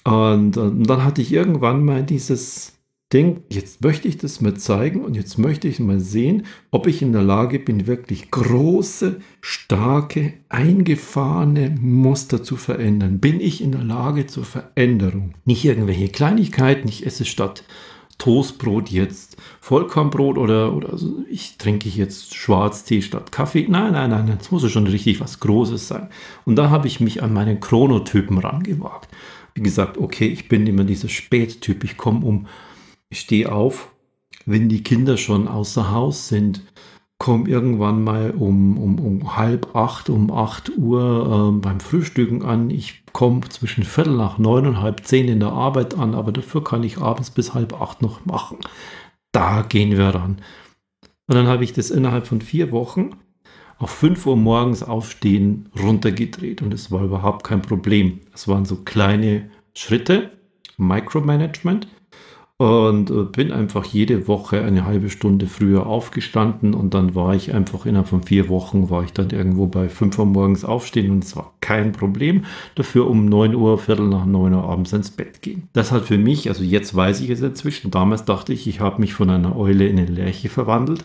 Und, 0.04 0.58
und, 0.58 0.84
dann 0.84 1.04
hatte 1.04 1.22
ich 1.22 1.32
irgendwann 1.32 1.84
mal 1.84 2.04
dieses 2.04 2.82
denke, 3.14 3.42
jetzt 3.50 3.84
möchte 3.84 4.08
ich 4.08 4.18
das 4.18 4.42
mal 4.42 4.56
zeigen 4.56 5.04
und 5.04 5.16
jetzt 5.16 5.38
möchte 5.38 5.68
ich 5.68 5.80
mal 5.80 6.00
sehen, 6.00 6.46
ob 6.72 6.88
ich 6.88 7.02
in 7.02 7.12
der 7.12 7.22
Lage 7.22 7.60
bin, 7.60 7.88
wirklich 7.88 8.32
große, 8.32 9.20
starke, 9.42 10.34
eingefahrene 10.50 11.76
Muster 11.82 12.42
zu 12.42 12.56
verändern. 12.56 13.20
Bin 13.20 13.42
ich 13.42 13.62
in 13.62 13.74
der 13.74 13.84
Lage 13.84 14.28
zur 14.28 14.46
Veränderung? 14.46 15.34
Nicht 15.46 15.66
irgendwelche 15.66 16.08
Kleinigkeiten, 16.08 16.88
ich 16.88 17.06
esse 17.06 17.26
statt 17.26 17.64
Toastbrot 18.22 18.90
jetzt 18.90 19.38
Vollkornbrot 19.62 20.38
oder, 20.38 20.74
oder 20.74 20.96
ich 21.28 21.58
trinke 21.58 21.90
jetzt 21.90 22.36
Schwarztee 22.36 23.02
statt 23.02 23.32
Kaffee. 23.32 23.66
Nein, 23.68 23.94
nein, 23.94 24.12
nein, 24.12 24.38
das 24.38 24.52
muss 24.52 24.70
schon 24.72 24.86
richtig 24.86 25.20
was 25.20 25.40
Großes 25.40 25.88
sein. 25.88 26.10
Und 26.46 26.56
da 26.56 26.70
habe 26.70 26.88
ich 26.88 27.00
mich 27.00 27.24
an 27.24 27.34
meinen 27.34 27.60
Chronotypen 27.60 28.38
rangewagt. 28.38 29.10
Wie 29.56 29.64
gesagt, 29.64 29.98
okay, 29.98 30.28
ich 30.28 30.48
bin 30.48 30.68
immer 30.68 30.84
dieser 30.84 31.10
Spättyp. 31.10 31.84
Ich 31.84 31.98
komme 31.98 32.24
um 32.24 32.48
ich 33.10 33.20
stehe 33.20 33.52
auf, 33.52 33.92
wenn 34.46 34.70
die 34.70 34.84
Kinder 34.84 35.18
schon 35.18 35.48
außer 35.48 35.92
Haus 35.92 36.30
sind, 36.30 36.62
komme 37.22 37.48
irgendwann 37.48 38.04
mal 38.04 38.32
um, 38.32 38.80
um, 38.80 38.98
um 38.98 39.38
halb 39.38 39.76
acht, 39.76 40.10
um 40.10 40.32
acht 40.32 40.76
Uhr 40.76 41.52
äh, 41.54 41.60
beim 41.62 41.80
Frühstücken 41.80 42.42
an. 42.42 42.72
Ich 42.72 43.04
komme 43.14 43.42
zwischen 43.42 43.84
Viertel 43.84 44.18
nach 44.18 44.40
neun 44.40 44.66
und 44.66 44.82
halb 44.82 45.06
zehn 45.06 45.28
in 45.28 45.40
der 45.40 45.52
Arbeit 45.52 45.96
an, 45.96 46.16
aber 46.16 46.32
dafür 46.32 46.64
kann 46.64 46.82
ich 46.82 46.98
abends 46.98 47.30
bis 47.30 47.54
halb 47.54 47.80
acht 47.80 48.02
noch 48.02 48.26
machen. 48.26 48.58
Da 49.32 49.62
gehen 49.62 50.00
wir 50.00 50.08
ran. 50.08 50.42
Und 51.28 51.36
dann 51.36 51.46
habe 51.46 51.64
ich 51.64 51.74
das 51.74 51.92
innerhalb 51.92 52.26
von 52.26 52.42
vier 52.42 52.72
Wochen 52.72 53.12
auf 53.78 53.92
5 53.92 54.26
Uhr 54.26 54.36
morgens 54.36 54.82
aufstehen 54.82 55.70
runtergedreht 55.80 56.64
und 56.64 56.74
es 56.74 56.92
war 56.92 57.04
überhaupt 57.04 57.44
kein 57.44 57.62
Problem. 57.62 58.22
Es 58.34 58.48
waren 58.48 58.66
so 58.66 58.78
kleine 58.78 59.52
Schritte, 59.76 60.32
Micromanagement 60.78 61.88
und 62.62 63.10
äh, 63.10 63.24
bin 63.24 63.52
einfach 63.52 63.86
jede 63.86 64.28
Woche 64.28 64.62
eine 64.62 64.86
halbe 64.86 65.10
Stunde 65.10 65.48
früher 65.48 65.88
aufgestanden 65.88 66.76
und 66.76 66.94
dann 66.94 67.16
war 67.16 67.34
ich 67.34 67.56
einfach 67.56 67.88
innerhalb 67.88 68.10
von 68.10 68.22
vier 68.22 68.50
Wochen 68.50 68.92
war 68.92 69.04
ich 69.04 69.14
dann 69.14 69.32
irgendwo 69.32 69.66
bei 69.66 69.90
5 69.90 70.20
Uhr 70.20 70.28
morgens 70.28 70.64
aufstehen 70.64 71.10
und 71.10 71.24
es 71.24 71.36
war 71.36 71.56
kein 71.62 71.92
Problem. 71.92 72.46
Dafür 72.76 73.10
um 73.10 73.26
9 73.26 73.56
Uhr, 73.56 73.80
Viertel 73.80 74.08
nach 74.10 74.28
9 74.28 74.54
Uhr 74.54 74.64
abends 74.64 74.94
ins 74.94 75.10
Bett 75.10 75.42
gehen. 75.42 75.70
Das 75.74 75.92
hat 75.92 76.06
für 76.06 76.20
mich, 76.20 76.50
also 76.50 76.64
jetzt 76.64 76.96
weiß 76.96 77.22
ich 77.22 77.32
es 77.32 77.42
inzwischen, 77.42 77.90
damals 77.90 78.26
dachte 78.26 78.54
ich, 78.54 78.68
ich 78.68 78.80
habe 78.80 79.02
mich 79.02 79.16
von 79.16 79.32
einer 79.32 79.56
Eule 79.56 79.88
in 79.88 79.98
eine 79.98 80.06
Lerche 80.06 80.50
verwandelt. 80.50 81.04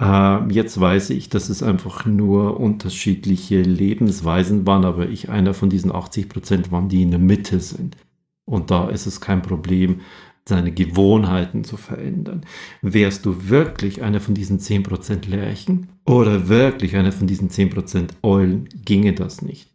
Äh, 0.00 0.50
jetzt 0.54 0.80
weiß 0.80 1.10
ich, 1.10 1.28
dass 1.28 1.50
es 1.50 1.62
einfach 1.62 2.06
nur 2.06 2.58
unterschiedliche 2.58 3.60
Lebensweisen 3.60 4.66
waren, 4.66 4.86
aber 4.86 5.10
ich 5.10 5.28
einer 5.28 5.52
von 5.52 5.68
diesen 5.68 5.94
80 5.94 6.30
Prozent 6.30 6.72
waren, 6.72 6.88
die 6.88 7.02
in 7.02 7.10
der 7.10 7.20
Mitte 7.20 7.60
sind. 7.60 7.98
Und 8.46 8.70
da 8.70 8.88
ist 8.88 9.04
es 9.04 9.20
kein 9.20 9.42
Problem, 9.42 10.00
seine 10.46 10.72
Gewohnheiten 10.72 11.64
zu 11.64 11.76
verändern. 11.76 12.44
Wärst 12.82 13.24
du 13.24 13.48
wirklich 13.48 14.02
einer 14.02 14.20
von 14.20 14.34
diesen 14.34 14.58
10% 14.58 15.28
Lerchen 15.28 15.88
oder 16.04 16.48
wirklich 16.48 16.96
einer 16.96 17.12
von 17.12 17.26
diesen 17.26 17.48
10% 17.48 18.10
Eulen, 18.22 18.68
ginge 18.84 19.14
das 19.14 19.42
nicht. 19.42 19.70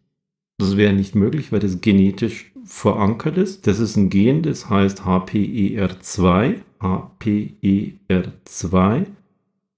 Das 0.58 0.76
wäre 0.76 0.92
nicht 0.92 1.14
möglich, 1.14 1.52
weil 1.52 1.60
das 1.60 1.80
genetisch 1.80 2.52
verankert 2.64 3.38
ist. 3.38 3.66
Das 3.66 3.80
ist 3.80 3.96
ein 3.96 4.10
Gen, 4.10 4.42
das 4.42 4.68
heißt 4.68 5.02
HPER2. 5.02 6.56
HPER2. 6.80 9.06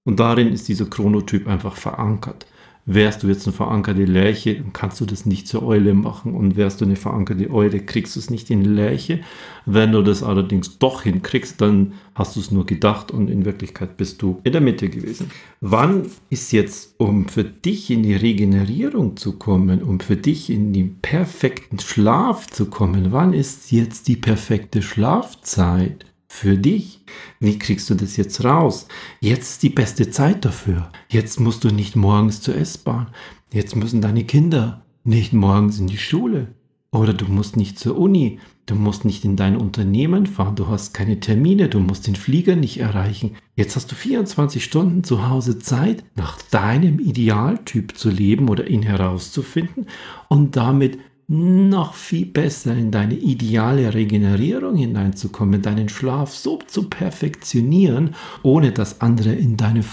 Und 0.05 0.19
darin 0.19 0.51
ist 0.51 0.67
dieser 0.67 0.85
Chronotyp 0.85 1.47
einfach 1.47 1.75
verankert. 1.75 2.45
Wärst 2.85 3.23
du 3.23 3.27
jetzt 3.27 3.47
eine 3.47 3.55
verankerte 3.55 4.03
Lerche, 4.03 4.61
kannst 4.73 4.99
du 4.99 5.05
das 5.05 5.25
nicht 5.25 5.47
zur 5.47 5.63
Eule 5.63 5.93
machen. 5.93 6.33
Und 6.33 6.57
wärst 6.57 6.81
du 6.81 6.85
eine 6.85 6.97
verankerte 6.97 7.49
Eule, 7.49 7.79
kriegst 7.79 8.15
du 8.15 8.19
es 8.19 8.29
nicht 8.29 8.49
in 8.49 8.65
Lerche. 8.65 9.21
Wenn 9.65 9.93
du 9.93 10.01
das 10.01 10.21
allerdings 10.21 10.79
doch 10.79 11.03
hinkriegst, 11.03 11.61
dann 11.61 11.93
hast 12.13 12.35
du 12.35 12.41
es 12.41 12.51
nur 12.51 12.65
gedacht 12.65 13.11
und 13.11 13.29
in 13.29 13.45
Wirklichkeit 13.45 13.95
bist 13.95 14.21
du 14.21 14.41
in 14.43 14.51
der 14.51 14.59
Mitte 14.59 14.89
gewesen. 14.89 15.31
Wann 15.61 16.07
ist 16.29 16.51
jetzt, 16.51 16.95
um 16.97 17.29
für 17.29 17.45
dich 17.45 17.89
in 17.89 18.03
die 18.03 18.15
Regenerierung 18.15 19.15
zu 19.15 19.37
kommen, 19.37 19.81
um 19.81 20.01
für 20.01 20.17
dich 20.17 20.49
in 20.49 20.73
den 20.73 20.99
perfekten 20.99 21.79
Schlaf 21.79 22.47
zu 22.47 22.65
kommen, 22.65 23.13
wann 23.13 23.31
ist 23.31 23.71
jetzt 23.71 24.09
die 24.09 24.17
perfekte 24.17 24.81
Schlafzeit? 24.81 26.05
Für 26.33 26.57
dich. 26.57 26.99
Wie 27.39 27.59
kriegst 27.59 27.89
du 27.91 27.93
das 27.93 28.17
jetzt 28.17 28.43
raus? 28.43 28.87
Jetzt 29.21 29.51
ist 29.51 29.63
die 29.63 29.69
beste 29.69 30.09
Zeit 30.09 30.43
dafür. 30.43 30.89
Jetzt 31.07 31.39
musst 31.39 31.63
du 31.63 31.69
nicht 31.69 31.95
morgens 31.95 32.41
zur 32.41 32.57
S-Bahn. 32.57 33.07
Jetzt 33.53 33.75
müssen 33.75 34.01
deine 34.01 34.23
Kinder 34.23 34.83
nicht 35.03 35.31
morgens 35.31 35.79
in 35.79 35.85
die 35.85 35.99
Schule. 35.99 36.47
Oder 36.91 37.13
du 37.13 37.25
musst 37.25 37.55
nicht 37.55 37.77
zur 37.77 37.97
Uni. 37.99 38.39
Du 38.65 38.73
musst 38.73 39.05
nicht 39.05 39.23
in 39.23 39.35
dein 39.35 39.55
Unternehmen 39.55 40.25
fahren. 40.25 40.55
Du 40.55 40.67
hast 40.67 40.93
keine 40.93 41.19
Termine. 41.19 41.69
Du 41.69 41.79
musst 41.79 42.07
den 42.07 42.15
Flieger 42.15 42.55
nicht 42.55 42.79
erreichen. 42.79 43.35
Jetzt 43.55 43.75
hast 43.75 43.91
du 43.91 43.95
24 43.95 44.63
Stunden 44.63 45.03
zu 45.03 45.29
Hause 45.29 45.59
Zeit, 45.59 46.03
nach 46.15 46.41
deinem 46.41 46.97
Idealtyp 46.99 47.95
zu 47.95 48.09
leben 48.09 48.49
oder 48.49 48.67
ihn 48.67 48.81
herauszufinden 48.81 49.85
und 50.29 50.55
damit 50.55 50.97
noch 51.27 51.93
viel 51.93 52.25
besser 52.25 52.75
in 52.75 52.91
deine 52.91 53.15
ideale 53.15 53.93
Regenerierung 53.93 54.75
hineinzukommen, 54.75 55.61
deinen 55.61 55.89
Schlaf 55.89 56.33
so 56.33 56.59
zu 56.67 56.89
perfektionieren, 56.89 58.15
ohne 58.41 58.71
dass 58.71 59.01
andere 59.01 59.33
in 59.33 59.57
deine, 59.57 59.83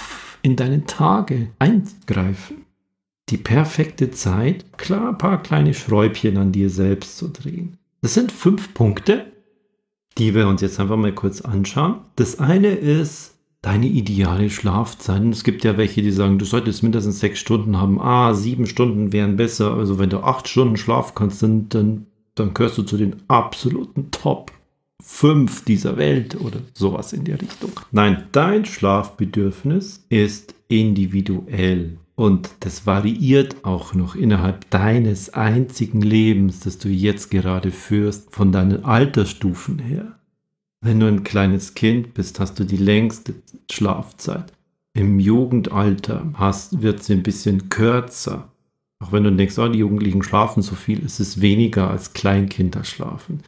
in 0.42 0.56
deine 0.56 0.84
Tage 0.84 1.48
eingreifen. 1.58 2.64
Die 3.28 3.36
perfekte 3.36 4.10
Zeit, 4.10 4.76
klar, 4.76 5.10
ein 5.10 5.18
paar 5.18 5.42
kleine 5.42 5.72
Schräubchen 5.72 6.36
an 6.36 6.52
dir 6.52 6.68
selbst 6.68 7.16
zu 7.16 7.28
drehen. 7.28 7.76
Das 8.02 8.14
sind 8.14 8.32
fünf 8.32 8.74
Punkte, 8.74 9.26
die 10.18 10.34
wir 10.34 10.48
uns 10.48 10.62
jetzt 10.62 10.80
einfach 10.80 10.96
mal 10.96 11.14
kurz 11.14 11.40
anschauen. 11.40 12.00
Das 12.16 12.40
eine 12.40 12.68
ist, 12.68 13.29
deine 13.62 13.86
ideale 13.86 14.50
Schlafzeit. 14.50 15.22
Es 15.24 15.44
gibt 15.44 15.64
ja 15.64 15.76
welche, 15.76 16.02
die 16.02 16.12
sagen, 16.12 16.38
du 16.38 16.44
solltest 16.44 16.82
mindestens 16.82 17.20
sechs 17.20 17.38
Stunden 17.38 17.76
haben. 17.76 18.00
Ah, 18.00 18.34
sieben 18.34 18.66
Stunden 18.66 19.12
wären 19.12 19.36
besser. 19.36 19.74
Also 19.74 19.98
wenn 19.98 20.10
du 20.10 20.20
acht 20.20 20.48
Stunden 20.48 20.76
schlafen 20.76 21.12
kannst, 21.14 21.42
dann, 21.42 21.68
dann, 21.68 22.06
dann 22.34 22.54
gehörst 22.54 22.78
du 22.78 22.82
zu 22.82 22.96
den 22.96 23.16
absoluten 23.28 24.10
Top 24.10 24.52
5 25.02 25.64
dieser 25.64 25.96
Welt 25.96 26.40
oder 26.40 26.60
sowas 26.74 27.12
in 27.12 27.24
der 27.24 27.40
Richtung. 27.40 27.72
Nein, 27.90 28.24
dein 28.32 28.64
Schlafbedürfnis 28.64 30.04
ist 30.08 30.54
individuell. 30.68 31.98
Und 32.14 32.50
das 32.60 32.86
variiert 32.86 33.64
auch 33.64 33.94
noch 33.94 34.14
innerhalb 34.14 34.68
deines 34.68 35.32
einzigen 35.32 36.02
Lebens, 36.02 36.60
das 36.60 36.76
du 36.76 36.88
jetzt 36.88 37.30
gerade 37.30 37.70
führst, 37.70 38.34
von 38.34 38.52
deinen 38.52 38.84
Altersstufen 38.84 39.78
her. 39.78 40.19
Wenn 40.82 41.00
du 41.00 41.06
ein 41.06 41.24
kleines 41.24 41.74
Kind 41.74 42.14
bist, 42.14 42.40
hast 42.40 42.58
du 42.58 42.64
die 42.64 42.78
längste 42.78 43.34
Schlafzeit. 43.70 44.52
Im 44.94 45.20
Jugendalter 45.20 46.32
wird 46.72 47.02
sie 47.02 47.12
ein 47.12 47.22
bisschen 47.22 47.68
kürzer. 47.68 48.50
Auch 49.02 49.12
wenn 49.12 49.24
du 49.24 49.32
denkst, 49.32 49.58
oh, 49.58 49.68
die 49.68 49.78
Jugendlichen 49.78 50.22
schlafen 50.22 50.62
so 50.62 50.74
viel, 50.74 51.04
ist 51.04 51.20
es 51.20 51.40
weniger 51.40 51.90
als 51.90 52.12
Kleinkinder 52.12 52.84
schlafen. 52.84 53.42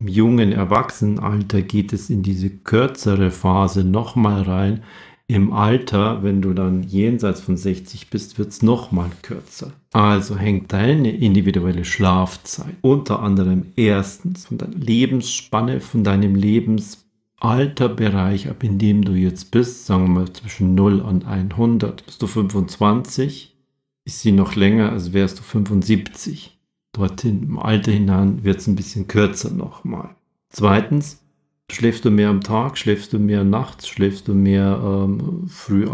Im 0.00 0.08
jungen 0.08 0.52
Erwachsenenalter 0.52 1.62
geht 1.62 1.92
es 1.92 2.10
in 2.10 2.22
diese 2.22 2.50
kürzere 2.50 3.30
Phase 3.30 3.84
nochmal 3.84 4.42
rein, 4.42 4.82
im 5.28 5.52
Alter, 5.52 6.22
wenn 6.22 6.40
du 6.40 6.52
dann 6.52 6.84
jenseits 6.84 7.40
von 7.40 7.56
60 7.56 8.10
bist, 8.10 8.38
wird 8.38 8.50
es 8.50 8.62
nochmal 8.62 9.10
kürzer. 9.22 9.72
Also 9.96 10.36
hängt 10.36 10.72
deine 10.74 11.10
individuelle 11.10 11.86
Schlafzeit 11.86 12.76
unter 12.82 13.22
anderem 13.22 13.72
erstens 13.76 14.44
von 14.44 14.58
deiner 14.58 14.76
Lebensspanne, 14.76 15.80
von 15.80 16.04
deinem 16.04 16.34
Lebensalterbereich 16.34 18.50
ab, 18.50 18.62
in 18.62 18.78
dem 18.78 19.06
du 19.06 19.12
jetzt 19.12 19.52
bist, 19.52 19.86
sagen 19.86 20.02
wir 20.02 20.10
mal 20.10 20.30
zwischen 20.34 20.74
0 20.74 21.00
und 21.00 21.24
100. 21.24 22.04
Bist 22.04 22.20
du 22.20 22.26
25, 22.26 23.56
ist 24.04 24.20
sie 24.20 24.32
noch 24.32 24.54
länger, 24.54 24.92
als 24.92 25.14
wärst 25.14 25.38
du 25.38 25.42
75. 25.42 26.58
Dorthin 26.92 27.44
im 27.44 27.58
Alter 27.58 27.92
hinein 27.92 28.44
wird 28.44 28.58
es 28.58 28.66
ein 28.66 28.76
bisschen 28.76 29.08
kürzer 29.08 29.50
nochmal. 29.50 30.10
Zweitens, 30.50 31.22
Schläfst 31.68 32.04
du 32.04 32.10
mehr 32.10 32.28
am 32.28 32.42
Tag, 32.42 32.78
schläfst 32.78 33.12
du 33.12 33.18
mehr 33.18 33.42
nachts, 33.42 33.88
schläfst 33.88 34.28
du 34.28 34.34
mehr 34.34 34.80
ähm, 34.84 35.48
früh? 35.48 35.88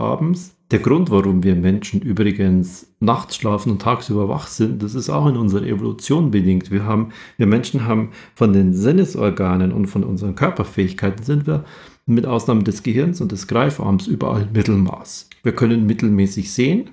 Der 0.72 0.78
Grund, 0.78 1.10
warum 1.10 1.42
wir 1.42 1.54
Menschen 1.54 2.00
übrigens 2.00 2.90
nachts 2.98 3.36
schlafen 3.36 3.72
und 3.72 3.82
tagsüber 3.82 4.30
wach 4.30 4.46
sind, 4.46 4.82
das 4.82 4.94
ist 4.94 5.10
auch 5.10 5.26
in 5.26 5.36
unserer 5.36 5.66
Evolution 5.66 6.30
bedingt. 6.30 6.70
Wir 6.70 6.86
haben, 6.86 7.12
wir 7.36 7.46
Menschen 7.46 7.84
haben 7.84 8.08
von 8.34 8.54
den 8.54 8.72
Sinnesorganen 8.72 9.70
und 9.70 9.84
von 9.84 10.02
unseren 10.02 10.34
Körperfähigkeiten 10.34 11.24
sind 11.24 11.46
wir 11.46 11.66
mit 12.06 12.24
Ausnahme 12.24 12.62
des 12.62 12.82
Gehirns 12.82 13.20
und 13.20 13.32
des 13.32 13.48
Greifarms 13.48 14.06
überall 14.06 14.48
Mittelmaß. 14.50 15.28
Wir 15.42 15.52
können 15.52 15.84
mittelmäßig 15.84 16.50
sehen, 16.50 16.88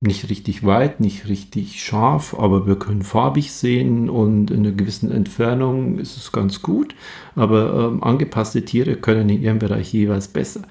nicht 0.00 0.28
richtig 0.28 0.64
weit, 0.64 1.00
nicht 1.00 1.28
richtig 1.28 1.82
scharf, 1.82 2.34
aber 2.38 2.66
wir 2.66 2.76
können 2.76 3.02
farbig 3.02 3.52
sehen 3.52 4.10
und 4.10 4.50
in 4.50 4.60
einer 4.60 4.72
gewissen 4.72 5.10
Entfernung 5.10 5.98
ist 5.98 6.16
es 6.16 6.30
ganz 6.30 6.60
gut. 6.60 6.94
Aber 7.34 7.88
ähm, 7.88 8.02
angepasste 8.02 8.64
Tiere 8.64 8.96
können 8.96 9.28
in 9.30 9.42
ihrem 9.42 9.58
Bereich 9.58 9.92
jeweils 9.92 10.28
besser. 10.28 10.62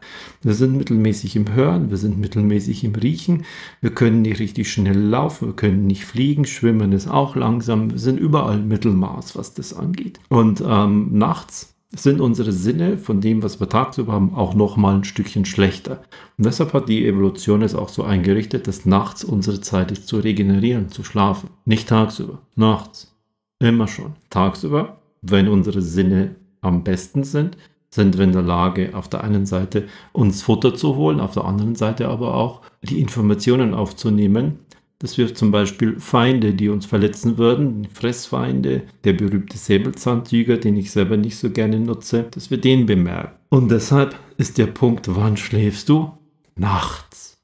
Wir 0.43 0.53
sind 0.53 0.77
mittelmäßig 0.77 1.35
im 1.35 1.51
Hören, 1.51 1.89
wir 1.89 1.97
sind 1.97 2.19
mittelmäßig 2.19 2.83
im 2.83 2.95
Riechen, 2.95 3.43
wir 3.81 3.89
können 3.89 4.21
nicht 4.21 4.39
richtig 4.39 4.71
schnell 4.71 4.99
laufen, 4.99 5.47
wir 5.47 5.55
können 5.55 5.87
nicht 5.87 6.05
fliegen, 6.05 6.45
schwimmen 6.45 6.91
ist 6.91 7.07
auch 7.07 7.35
langsam, 7.35 7.91
wir 7.91 7.99
sind 7.99 8.19
überall 8.19 8.59
Mittelmaß, 8.59 9.35
was 9.35 9.53
das 9.53 9.73
angeht. 9.73 10.19
Und 10.29 10.63
ähm, 10.65 11.09
nachts 11.11 11.72
sind 11.95 12.21
unsere 12.21 12.51
Sinne 12.51 12.97
von 12.97 13.21
dem, 13.21 13.43
was 13.43 13.59
wir 13.59 13.69
tagsüber 13.69 14.13
haben, 14.13 14.33
auch 14.33 14.55
noch 14.55 14.77
mal 14.77 14.95
ein 14.95 15.03
Stückchen 15.03 15.45
schlechter. 15.45 16.03
Und 16.37 16.45
deshalb 16.45 16.73
hat 16.73 16.89
die 16.89 17.05
Evolution 17.05 17.61
es 17.61 17.75
auch 17.75 17.89
so 17.89 18.03
eingerichtet, 18.03 18.67
dass 18.67 18.85
nachts 18.85 19.23
unsere 19.23 19.61
Zeit 19.61 19.91
ist 19.91 20.07
zu 20.07 20.17
regenerieren, 20.17 20.89
zu 20.89 21.03
schlafen. 21.03 21.49
Nicht 21.65 21.89
tagsüber, 21.89 22.39
nachts. 22.55 23.13
Immer 23.59 23.87
schon. 23.87 24.13
Tagsüber, 24.29 24.97
wenn 25.21 25.47
unsere 25.47 25.81
Sinne 25.81 26.35
am 26.61 26.83
besten 26.83 27.23
sind, 27.23 27.57
sind 27.89 28.17
wir 28.17 28.23
in 28.23 28.31
der 28.31 28.41
Lage, 28.41 28.91
auf 28.93 29.07
der 29.07 29.23
einen 29.23 29.45
Seite 29.45 29.87
uns 30.13 30.41
Futter 30.41 30.73
zu 30.73 30.95
holen, 30.95 31.19
auf 31.19 31.33
der 31.33 31.45
anderen 31.45 31.75
Seite 31.75 32.09
aber 32.09 32.33
auch 32.33 32.61
die 32.81 32.99
Informationen 32.99 33.75
aufzunehmen, 33.75 34.59
dass 35.03 35.17
wir 35.17 35.35
zum 35.35 35.51
Beispiel 35.51 35.99
Feinde, 35.99 36.53
die 36.53 36.69
uns 36.69 36.85
verletzen 36.85 37.37
würden, 37.37 37.89
Fressfeinde, 37.93 38.83
der 39.03 39.11
berühmte 39.11 39.57
Säbelzahntiger, 39.57 40.55
den 40.55 40.77
ich 40.77 40.91
selber 40.91 41.17
nicht 41.17 41.37
so 41.37 41.49
gerne 41.49 41.77
nutze, 41.77 42.27
dass 42.31 42.49
wir 42.49 42.57
den 42.57 42.85
bemerken. 42.85 43.35
Und 43.49 43.69
deshalb 43.69 44.15
ist 44.37 44.57
der 44.57 44.67
Punkt, 44.67 45.13
wann 45.13 45.35
schläfst 45.35 45.89
du? 45.89 46.13
Nachts. 46.55 47.37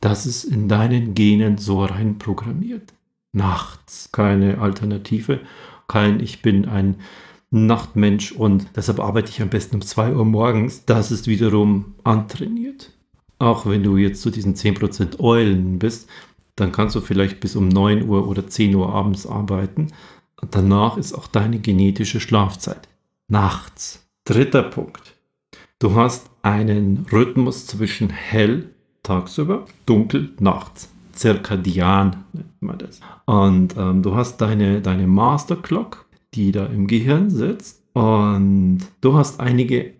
Das 0.00 0.24
ist 0.24 0.44
in 0.44 0.68
deinen 0.68 1.14
Genen 1.14 1.58
so 1.58 1.84
rein 1.84 2.18
programmiert. 2.18 2.94
Nachts. 3.32 4.10
Keine 4.12 4.58
Alternative. 4.58 5.40
Kein 5.88 6.20
Ich 6.20 6.42
bin 6.42 6.66
ein 6.66 6.94
Nachtmensch 7.50 8.30
und 8.30 8.68
deshalb 8.76 9.00
arbeite 9.00 9.30
ich 9.30 9.42
am 9.42 9.50
besten 9.50 9.74
um 9.74 9.82
2 9.82 10.14
Uhr 10.14 10.24
morgens. 10.24 10.84
Das 10.84 11.10
ist 11.10 11.26
wiederum 11.26 11.96
antrainiert. 12.04 12.92
Auch 13.40 13.66
wenn 13.66 13.82
du 13.82 13.96
jetzt 13.96 14.20
zu 14.20 14.30
diesen 14.30 14.54
10% 14.54 15.18
Eulen 15.18 15.78
bist, 15.78 16.08
dann 16.56 16.72
kannst 16.72 16.94
du 16.94 17.00
vielleicht 17.00 17.40
bis 17.40 17.56
um 17.56 17.68
9 17.68 18.08
Uhr 18.08 18.28
oder 18.28 18.46
10 18.46 18.74
Uhr 18.74 18.92
abends 18.92 19.26
arbeiten. 19.26 19.88
Danach 20.50 20.96
ist 20.96 21.12
auch 21.12 21.26
deine 21.26 21.58
genetische 21.58 22.20
Schlafzeit. 22.20 22.88
Nachts. 23.28 24.06
Dritter 24.24 24.62
Punkt. 24.62 25.14
Du 25.78 25.94
hast 25.94 26.30
einen 26.42 27.06
Rhythmus 27.10 27.66
zwischen 27.66 28.10
hell 28.10 28.70
tagsüber, 29.02 29.64
dunkel 29.86 30.30
nachts. 30.38 30.90
Zirkadian 31.12 32.24
nennt 32.32 32.62
man 32.62 32.78
das. 32.78 33.00
Und 33.26 33.76
ähm, 33.76 34.02
du 34.02 34.14
hast 34.14 34.40
deine, 34.40 34.80
deine 34.80 35.06
Master 35.06 35.56
Clock, 35.56 36.06
die 36.34 36.52
da 36.52 36.66
im 36.66 36.86
Gehirn 36.86 37.30
sitzt. 37.30 37.82
Und 37.92 38.80
du 39.00 39.14
hast 39.14 39.40
einige 39.40 39.94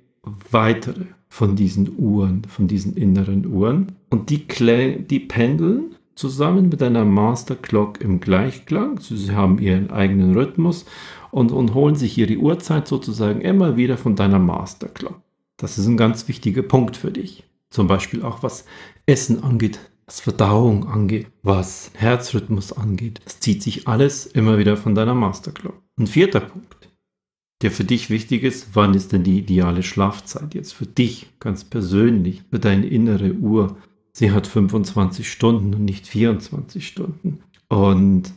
weitere 0.50 1.06
von 1.28 1.56
diesen 1.56 1.98
Uhren, 1.98 2.44
von 2.44 2.68
diesen 2.68 2.96
inneren 2.96 3.46
Uhren. 3.46 3.92
Und 4.10 4.30
die, 4.30 4.46
die 4.46 5.20
pendeln 5.20 5.94
zusammen 6.14 6.68
mit 6.68 6.82
einer 6.82 7.04
Master 7.04 7.56
Clock 7.56 8.00
im 8.00 8.20
Gleichklang. 8.20 9.00
Sie 9.00 9.32
haben 9.32 9.58
ihren 9.58 9.90
eigenen 9.90 10.34
Rhythmus 10.34 10.84
und, 11.30 11.52
und 11.52 11.74
holen 11.74 11.94
sich 11.94 12.18
ihre 12.18 12.36
Uhrzeit 12.36 12.88
sozusagen 12.88 13.40
immer 13.40 13.76
wieder 13.76 13.96
von 13.96 14.16
deiner 14.16 14.38
Master 14.38 14.88
Clock. 14.88 15.20
Das 15.56 15.78
ist 15.78 15.86
ein 15.86 15.96
ganz 15.96 16.28
wichtiger 16.28 16.62
Punkt 16.62 16.96
für 16.96 17.10
dich. 17.10 17.44
Zum 17.70 17.86
Beispiel 17.86 18.22
auch 18.22 18.42
was 18.42 18.64
Essen 19.06 19.42
angeht, 19.42 19.78
was 20.06 20.20
Verdauung 20.20 20.88
angeht, 20.88 21.28
was 21.42 21.92
Herzrhythmus 21.94 22.72
angeht. 22.72 23.20
Es 23.24 23.40
zieht 23.40 23.62
sich 23.62 23.86
alles 23.86 24.26
immer 24.26 24.58
wieder 24.58 24.76
von 24.76 24.94
deiner 24.94 25.14
Master 25.14 25.52
Clock. 25.52 25.80
Ein 25.98 26.06
vierter 26.06 26.40
Punkt, 26.40 26.88
der 27.62 27.70
für 27.70 27.84
dich 27.84 28.10
wichtig 28.10 28.42
ist, 28.42 28.70
wann 28.72 28.94
ist 28.94 29.12
denn 29.12 29.22
die 29.22 29.38
ideale 29.38 29.82
Schlafzeit 29.82 30.54
jetzt 30.54 30.72
für 30.72 30.86
dich 30.86 31.28
ganz 31.38 31.62
persönlich, 31.64 32.42
für 32.50 32.58
deine 32.58 32.86
innere 32.86 33.34
Uhr? 33.34 33.76
Sie 34.12 34.32
hat 34.32 34.46
25 34.46 35.30
Stunden 35.30 35.74
und 35.74 35.84
nicht 35.84 36.06
24 36.06 36.86
Stunden. 36.86 37.40
Und 37.68 38.32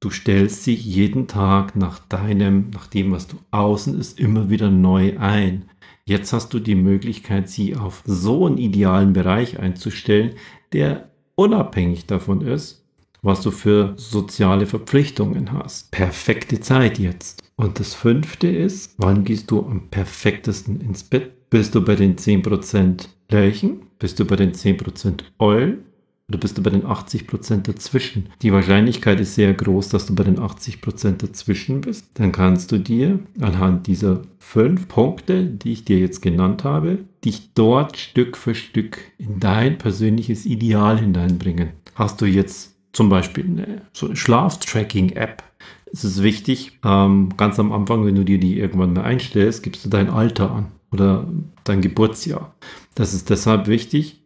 du 0.00 0.10
stellst 0.10 0.64
sie 0.64 0.74
jeden 0.74 1.28
Tag 1.28 1.76
nach 1.76 1.98
deinem, 1.98 2.70
nach 2.70 2.86
dem, 2.86 3.12
was 3.12 3.26
du 3.26 3.36
außen 3.50 3.98
ist, 3.98 4.18
immer 4.18 4.50
wieder 4.50 4.70
neu 4.70 5.18
ein. 5.18 5.64
Jetzt 6.04 6.32
hast 6.32 6.52
du 6.52 6.58
die 6.58 6.74
Möglichkeit, 6.74 7.48
sie 7.48 7.76
auf 7.76 8.02
so 8.04 8.46
einen 8.46 8.58
idealen 8.58 9.12
Bereich 9.14 9.58
einzustellen, 9.58 10.34
der 10.72 11.08
unabhängig 11.34 12.06
davon 12.06 12.42
ist, 12.42 12.84
was 13.22 13.40
du 13.40 13.50
für 13.50 13.94
soziale 13.96 14.66
Verpflichtungen 14.66 15.52
hast. 15.52 15.90
Perfekte 15.92 16.60
Zeit 16.60 16.98
jetzt. 16.98 17.42
Und 17.56 17.80
das 17.80 17.94
fünfte 17.94 18.48
ist, 18.48 18.94
wann 18.98 19.24
gehst 19.24 19.50
du 19.50 19.60
am 19.60 19.88
perfektesten 19.88 20.80
ins 20.80 21.04
Bett? 21.04 21.48
Bist 21.48 21.74
du 21.74 21.82
bei 21.82 21.94
den 21.94 22.16
10% 22.16 23.08
Lerchen? 23.30 23.83
Bist 23.98 24.18
du 24.18 24.24
bei 24.24 24.36
den 24.36 24.52
10% 24.52 25.22
Eulen? 25.38 25.84
Oder 26.28 26.38
bist 26.38 26.56
du 26.56 26.62
bei 26.62 26.70
den 26.70 26.84
80% 26.84 27.62
dazwischen? 27.62 28.30
Die 28.40 28.52
Wahrscheinlichkeit 28.52 29.20
ist 29.20 29.34
sehr 29.34 29.52
groß, 29.52 29.90
dass 29.90 30.06
du 30.06 30.14
bei 30.14 30.24
den 30.24 30.38
80% 30.38 31.18
dazwischen 31.18 31.82
bist. 31.82 32.06
Dann 32.14 32.32
kannst 32.32 32.72
du 32.72 32.78
dir 32.78 33.18
anhand 33.40 33.86
dieser 33.86 34.22
fünf 34.38 34.88
Punkte, 34.88 35.44
die 35.44 35.72
ich 35.72 35.84
dir 35.84 35.98
jetzt 35.98 36.22
genannt 36.22 36.64
habe, 36.64 37.00
dich 37.24 37.52
dort 37.54 37.98
Stück 37.98 38.38
für 38.38 38.54
Stück 38.54 38.98
in 39.18 39.38
dein 39.38 39.76
persönliches 39.76 40.46
Ideal 40.46 40.98
hineinbringen. 40.98 41.70
Hast 41.94 42.22
du 42.22 42.24
jetzt 42.24 42.74
zum 42.94 43.10
Beispiel 43.10 43.44
eine, 43.44 43.82
eine 44.00 44.16
Schlaftracking-App. 44.16 45.42
Es 45.92 46.04
ist 46.04 46.22
wichtig, 46.22 46.78
ähm, 46.84 47.30
ganz 47.36 47.58
am 47.58 47.70
Anfang, 47.72 48.06
wenn 48.06 48.14
du 48.14 48.24
dir 48.24 48.38
die 48.38 48.58
irgendwann 48.58 48.94
mal 48.94 49.04
einstellst, 49.04 49.62
gibst 49.62 49.84
du 49.84 49.90
dein 49.90 50.08
Alter 50.08 50.50
an 50.50 50.66
oder 50.90 51.28
dein 51.64 51.82
Geburtsjahr. 51.82 52.54
Das 52.94 53.14
ist 53.14 53.30
deshalb 53.30 53.66
wichtig, 53.66 54.22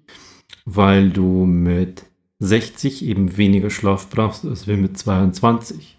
weil 0.65 1.11
du 1.11 1.47
mit 1.47 2.05
60 2.41 3.05
eben 3.05 3.37
weniger 3.37 3.71
Schlaf 3.71 4.11
brauchst 4.11 4.45
als 4.45 4.67
wir 4.67 4.77
mit 4.77 4.99
22 4.99 5.99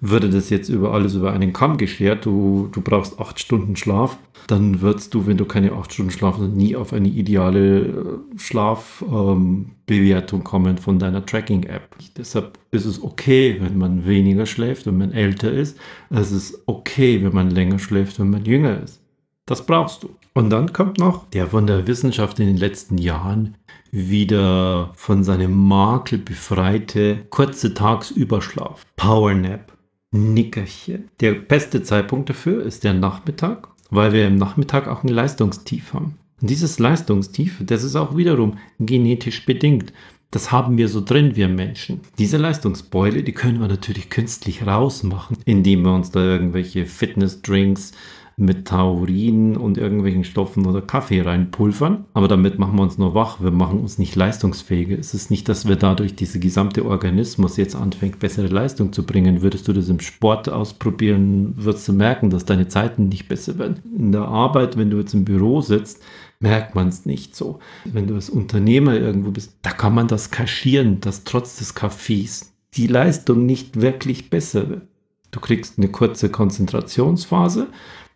würde 0.00 0.28
das 0.28 0.50
jetzt 0.50 0.68
über 0.68 0.92
alles 0.92 1.14
über 1.14 1.32
einen 1.32 1.52
Kamm 1.52 1.78
geschert, 1.78 2.26
du, 2.26 2.68
du 2.72 2.80
brauchst 2.80 3.18
acht 3.18 3.40
Stunden 3.40 3.76
Schlaf, 3.76 4.18
dann 4.46 4.82
wirst 4.82 5.14
du, 5.14 5.26
wenn 5.26 5.36
du 5.36 5.44
keine 5.44 5.72
acht 5.72 5.92
Stunden 5.92 6.12
Schlaf 6.12 6.38
hast, 6.38 6.50
nie 6.50 6.76
auf 6.76 6.92
eine 6.92 7.08
ideale 7.08 7.78
äh, 7.78 8.18
Schlafbewertung 8.36 10.40
ähm, 10.40 10.44
kommen 10.44 10.78
von 10.78 10.98
deiner 10.98 11.24
Tracking-App. 11.24 11.96
Deshalb 12.16 12.58
ist 12.70 12.84
es 12.84 13.02
okay, 13.02 13.56
wenn 13.60 13.78
man 13.78 14.06
weniger 14.06 14.46
schläft, 14.46 14.86
wenn 14.86 14.98
man 14.98 15.12
älter 15.12 15.50
ist. 15.50 15.78
Es 16.10 16.30
ist 16.30 16.62
okay, 16.66 17.24
wenn 17.24 17.34
man 17.34 17.50
länger 17.50 17.78
schläft, 17.78 18.20
wenn 18.20 18.30
man 18.30 18.44
jünger 18.44 18.82
ist. 18.82 19.00
Das 19.46 19.64
brauchst 19.64 20.02
du. 20.02 20.10
Und 20.34 20.50
dann 20.50 20.72
kommt 20.72 20.98
noch 20.98 21.30
der 21.30 21.46
von 21.46 21.66
der 21.66 21.86
Wissenschaft 21.86 22.40
in 22.40 22.48
den 22.48 22.56
letzten 22.56 22.98
Jahren 22.98 23.54
wieder 23.92 24.90
von 24.94 25.22
seinem 25.22 25.56
Makel 25.56 26.18
befreite 26.18 27.24
kurze 27.30 27.72
Tagsüberschlaf. 27.72 28.84
Powernap. 28.96 29.72
Nickerchen. 30.10 31.08
Der 31.20 31.32
beste 31.32 31.82
Zeitpunkt 31.82 32.28
dafür 32.28 32.62
ist 32.64 32.84
der 32.84 32.94
Nachmittag, 32.94 33.68
weil 33.90 34.12
wir 34.12 34.26
im 34.26 34.36
Nachmittag 34.36 34.88
auch 34.88 35.04
ein 35.04 35.08
Leistungstief 35.08 35.94
haben. 35.94 36.18
Und 36.40 36.50
dieses 36.50 36.78
Leistungstief, 36.78 37.62
das 37.64 37.84
ist 37.84 37.96
auch 37.96 38.16
wiederum 38.16 38.58
genetisch 38.78 39.46
bedingt. 39.46 39.92
Das 40.30 40.50
haben 40.50 40.76
wir 40.76 40.88
so 40.88 41.00
drin, 41.02 41.36
wir 41.36 41.48
Menschen. 41.48 42.00
Diese 42.18 42.36
Leistungsbeule, 42.36 43.22
die 43.22 43.32
können 43.32 43.60
wir 43.60 43.68
natürlich 43.68 44.10
künstlich 44.10 44.66
rausmachen, 44.66 45.38
indem 45.44 45.82
wir 45.84 45.94
uns 45.94 46.10
da 46.10 46.20
irgendwelche 46.20 46.84
Fitnessdrinks 46.84 47.92
mit 48.38 48.68
Taurin 48.68 49.56
und 49.56 49.78
irgendwelchen 49.78 50.22
Stoffen 50.22 50.66
oder 50.66 50.82
Kaffee 50.82 51.22
reinpulvern. 51.22 52.04
Aber 52.12 52.28
damit 52.28 52.58
machen 52.58 52.76
wir 52.76 52.82
uns 52.82 52.98
nur 52.98 53.14
wach. 53.14 53.40
Wir 53.40 53.50
machen 53.50 53.80
uns 53.80 53.98
nicht 53.98 54.14
leistungsfähiger. 54.14 54.98
Es 54.98 55.14
ist 55.14 55.30
nicht, 55.30 55.48
dass 55.48 55.66
wir 55.66 55.76
dadurch 55.76 56.16
diese 56.16 56.38
gesamte 56.38 56.84
Organismus 56.84 57.56
jetzt 57.56 57.74
anfängt, 57.74 58.18
bessere 58.18 58.48
Leistung 58.48 58.92
zu 58.92 59.06
bringen. 59.06 59.40
Würdest 59.40 59.66
du 59.68 59.72
das 59.72 59.88
im 59.88 60.00
Sport 60.00 60.50
ausprobieren, 60.50 61.54
wirst 61.56 61.88
du 61.88 61.94
merken, 61.94 62.28
dass 62.28 62.44
deine 62.44 62.68
Zeiten 62.68 63.08
nicht 63.08 63.26
besser 63.26 63.58
werden. 63.58 63.80
In 63.96 64.12
der 64.12 64.28
Arbeit, 64.28 64.76
wenn 64.76 64.90
du 64.90 64.98
jetzt 64.98 65.14
im 65.14 65.24
Büro 65.24 65.62
sitzt, 65.62 66.02
merkt 66.38 66.74
man 66.74 66.88
es 66.88 67.06
nicht 67.06 67.34
so. 67.34 67.60
Wenn 67.86 68.06
du 68.06 68.14
als 68.14 68.28
Unternehmer 68.28 68.94
irgendwo 68.94 69.30
bist, 69.30 69.56
da 69.62 69.70
kann 69.70 69.94
man 69.94 70.08
das 70.08 70.30
kaschieren, 70.30 71.00
dass 71.00 71.24
trotz 71.24 71.56
des 71.56 71.74
Kaffees 71.74 72.52
die 72.74 72.86
Leistung 72.86 73.46
nicht 73.46 73.80
wirklich 73.80 74.28
besser 74.28 74.68
wird. 74.68 74.82
Du 75.30 75.40
kriegst 75.40 75.78
eine 75.78 75.88
kurze 75.88 76.28
Konzentrationsphase, 76.28 77.68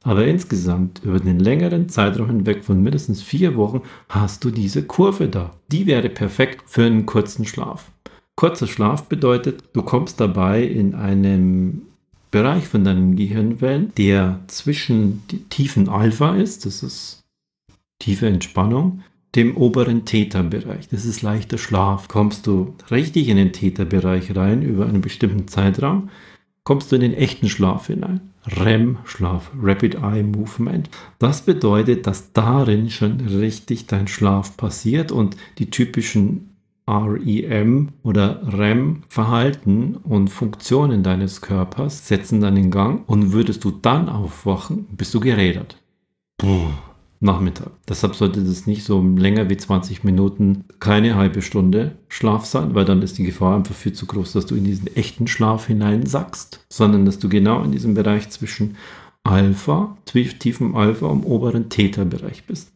aber 0.02 0.26
insgesamt 0.26 1.02
über 1.04 1.20
den 1.20 1.38
längeren 1.38 1.88
Zeitraum 1.88 2.28
hinweg 2.28 2.64
von 2.64 2.82
mindestens 2.82 3.22
vier 3.22 3.56
Wochen 3.56 3.82
hast 4.08 4.44
du 4.44 4.50
diese 4.50 4.82
Kurve 4.82 5.28
da. 5.28 5.54
Die 5.70 5.86
wäre 5.86 6.08
perfekt 6.08 6.62
für 6.66 6.84
einen 6.84 7.06
kurzen 7.06 7.44
Schlaf. 7.44 7.90
Kurzer 8.36 8.66
Schlaf 8.66 9.04
bedeutet, 9.04 9.64
du 9.74 9.82
kommst 9.82 10.18
dabei 10.20 10.62
in 10.62 10.94
einem 10.94 11.82
Bereich 12.30 12.66
von 12.68 12.84
deinen 12.84 13.16
Gehirnwellen, 13.16 13.92
der 13.98 14.40
zwischen 14.46 15.22
tiefen 15.50 15.88
Alpha 15.88 16.36
ist, 16.36 16.64
das 16.64 16.82
ist 16.82 17.20
tiefe 17.98 18.28
Entspannung, 18.28 19.02
dem 19.34 19.56
oberen 19.56 20.04
Theta-Bereich. 20.04 20.88
Das 20.88 21.04
ist 21.04 21.22
leichter 21.22 21.58
Schlaf. 21.58 22.08
Kommst 22.08 22.46
du 22.46 22.74
richtig 22.90 23.28
in 23.28 23.36
den 23.36 23.52
Theta-Bereich 23.52 24.34
rein 24.34 24.62
über 24.62 24.86
einen 24.86 25.02
bestimmten 25.02 25.46
Zeitraum, 25.48 26.08
kommst 26.70 26.92
du 26.92 26.94
in 26.94 27.02
den 27.02 27.14
echten 27.14 27.48
Schlaf 27.48 27.88
hinein. 27.88 28.20
REM-Schlaf, 28.46 29.50
Rapid 29.60 29.96
Eye 29.96 30.22
Movement. 30.22 30.88
Das 31.18 31.42
bedeutet, 31.42 32.06
dass 32.06 32.32
darin 32.32 32.90
schon 32.90 33.18
richtig 33.22 33.88
dein 33.88 34.06
Schlaf 34.06 34.56
passiert 34.56 35.10
und 35.10 35.36
die 35.58 35.70
typischen 35.70 36.50
REM 36.86 37.88
oder 38.04 38.56
REM-Verhalten 38.56 39.96
und 39.96 40.28
Funktionen 40.28 41.02
deines 41.02 41.40
Körpers 41.40 42.06
setzen 42.06 42.40
dann 42.40 42.56
in 42.56 42.70
Gang 42.70 43.02
und 43.08 43.32
würdest 43.32 43.64
du 43.64 43.72
dann 43.72 44.08
aufwachen, 44.08 44.86
bist 44.96 45.12
du 45.12 45.18
gerädert. 45.18 45.76
Puh. 46.38 46.68
Nachmittag. 47.20 47.70
Deshalb 47.86 48.14
sollte 48.14 48.42
das 48.42 48.66
nicht 48.66 48.82
so 48.82 49.02
länger 49.02 49.50
wie 49.50 49.58
20 49.58 50.04
Minuten, 50.04 50.64
keine 50.80 51.16
halbe 51.16 51.42
Stunde 51.42 51.98
Schlaf 52.08 52.46
sein, 52.46 52.74
weil 52.74 52.86
dann 52.86 53.02
ist 53.02 53.18
die 53.18 53.24
Gefahr 53.24 53.56
einfach 53.56 53.74
viel 53.74 53.92
zu 53.92 54.06
groß, 54.06 54.32
dass 54.32 54.46
du 54.46 54.54
in 54.54 54.64
diesen 54.64 54.86
echten 54.96 55.26
Schlaf 55.26 55.66
hineinsackst, 55.66 56.64
sondern 56.70 57.04
dass 57.04 57.18
du 57.18 57.28
genau 57.28 57.62
in 57.62 57.72
diesem 57.72 57.92
Bereich 57.92 58.30
zwischen 58.30 58.76
Alpha, 59.22 59.98
tiefem 60.06 60.74
Alpha 60.74 61.04
und 61.06 61.24
oberen 61.24 61.68
Theta-Bereich 61.68 62.46
bist. 62.46 62.72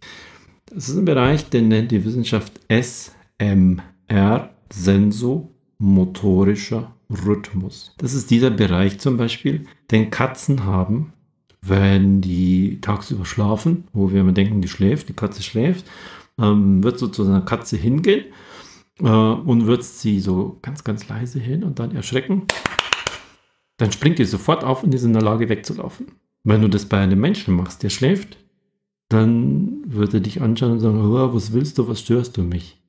Das 0.66 0.90
ist 0.90 0.98
ein 0.98 1.06
Bereich, 1.06 1.48
den 1.48 1.68
nennt 1.68 1.90
die 1.90 2.04
Wissenschaft 2.04 2.60
SMR, 2.68 4.50
sensomotorischer 4.70 6.92
Rhythmus. 7.08 7.94
Das 7.98 8.12
ist 8.12 8.30
dieser 8.30 8.50
Bereich 8.50 8.98
zum 8.98 9.16
Beispiel, 9.16 9.64
den 9.90 10.10
Katzen 10.10 10.64
haben, 10.64 11.14
wenn 11.66 12.20
die 12.20 12.80
tagsüber 12.80 13.24
schlafen, 13.24 13.84
wo 13.92 14.12
wir 14.12 14.20
immer 14.20 14.32
denken, 14.32 14.60
die 14.60 14.68
schläft, 14.68 15.08
die 15.08 15.14
Katze 15.14 15.42
schläft, 15.42 15.86
ähm, 16.38 16.82
wird 16.82 16.98
so 16.98 17.08
zu 17.08 17.24
seiner 17.24 17.42
Katze 17.42 17.76
hingehen 17.76 18.26
äh, 19.00 19.04
und 19.04 19.66
wird 19.66 19.84
sie 19.84 20.20
so 20.20 20.58
ganz, 20.62 20.84
ganz 20.84 21.08
leise 21.08 21.38
hin 21.38 21.64
und 21.64 21.78
dann 21.78 21.94
erschrecken. 21.94 22.46
Dann 23.76 23.92
springt 23.92 24.18
die 24.18 24.24
sofort 24.24 24.62
auf 24.64 24.82
und 24.82 24.94
ist 24.94 25.04
in 25.04 25.12
der 25.12 25.22
Lage 25.22 25.48
wegzulaufen. 25.48 26.06
Wenn 26.44 26.60
du 26.60 26.68
das 26.68 26.86
bei 26.86 26.98
einem 26.98 27.20
Menschen 27.20 27.56
machst, 27.56 27.82
der 27.82 27.90
schläft, 27.90 28.38
dann 29.08 29.82
wird 29.86 30.14
er 30.14 30.20
dich 30.20 30.42
anschauen 30.42 30.72
und 30.72 30.80
sagen, 30.80 31.12
was 31.12 31.52
willst 31.52 31.78
du, 31.78 31.88
was 31.88 32.00
störst 32.00 32.36
du 32.36 32.42
mich? 32.42 32.80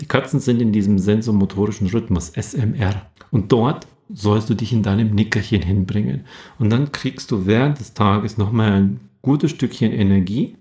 Die 0.00 0.06
Katzen 0.06 0.40
sind 0.40 0.60
in 0.60 0.72
diesem 0.72 0.98
sensomotorischen 0.98 1.86
Rhythmus, 1.86 2.32
SMR. 2.34 3.10
Und 3.30 3.52
dort 3.52 3.86
sollst 4.12 4.50
du 4.50 4.54
dich 4.54 4.72
in 4.72 4.82
deinem 4.82 5.14
Nickerchen 5.14 5.62
hinbringen. 5.62 6.24
Und 6.58 6.70
dann 6.70 6.92
kriegst 6.92 7.30
du 7.30 7.46
während 7.46 7.80
des 7.80 7.94
Tages 7.94 8.38
nochmal 8.38 8.72
ein 8.72 9.00
gutes 9.22 9.50
Stückchen 9.50 9.92
Energie. 9.92 10.56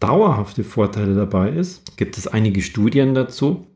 Dauerhafte 0.00 0.64
Vorteile 0.64 1.14
dabei 1.14 1.50
ist, 1.50 1.96
gibt 1.96 2.16
es 2.16 2.26
einige 2.26 2.62
Studien 2.62 3.14
dazu, 3.14 3.66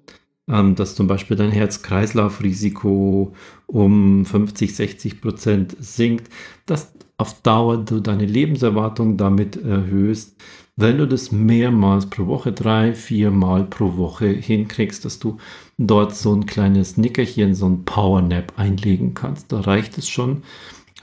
ähm, 0.48 0.74
dass 0.74 0.94
zum 0.94 1.06
Beispiel 1.06 1.36
dein 1.36 1.50
Herz-Kreislauf-Risiko 1.50 3.34
um 3.66 4.24
50, 4.24 4.74
60 4.74 5.20
Prozent 5.20 5.76
sinkt, 5.78 6.30
dass 6.66 6.92
auf 7.16 7.40
Dauer 7.42 7.78
du 7.78 8.00
deine 8.00 8.26
Lebenserwartung 8.26 9.16
damit 9.16 9.56
erhöhst, 9.56 10.36
wenn 10.76 10.98
du 10.98 11.06
das 11.06 11.30
mehrmals 11.30 12.06
pro 12.10 12.26
Woche, 12.26 12.52
drei, 12.52 12.94
viermal 12.94 13.64
pro 13.64 13.96
Woche 13.96 14.26
hinkriegst, 14.26 15.04
dass 15.04 15.20
du 15.20 15.36
dort 15.78 16.16
so 16.16 16.34
ein 16.34 16.46
kleines 16.46 16.96
Nickerchen, 16.96 17.54
so 17.54 17.66
ein 17.66 17.84
Powernap 17.84 18.54
einlegen 18.56 19.14
kannst. 19.14 19.52
Da 19.52 19.60
reicht 19.60 19.98
es 19.98 20.08
schon, 20.08 20.42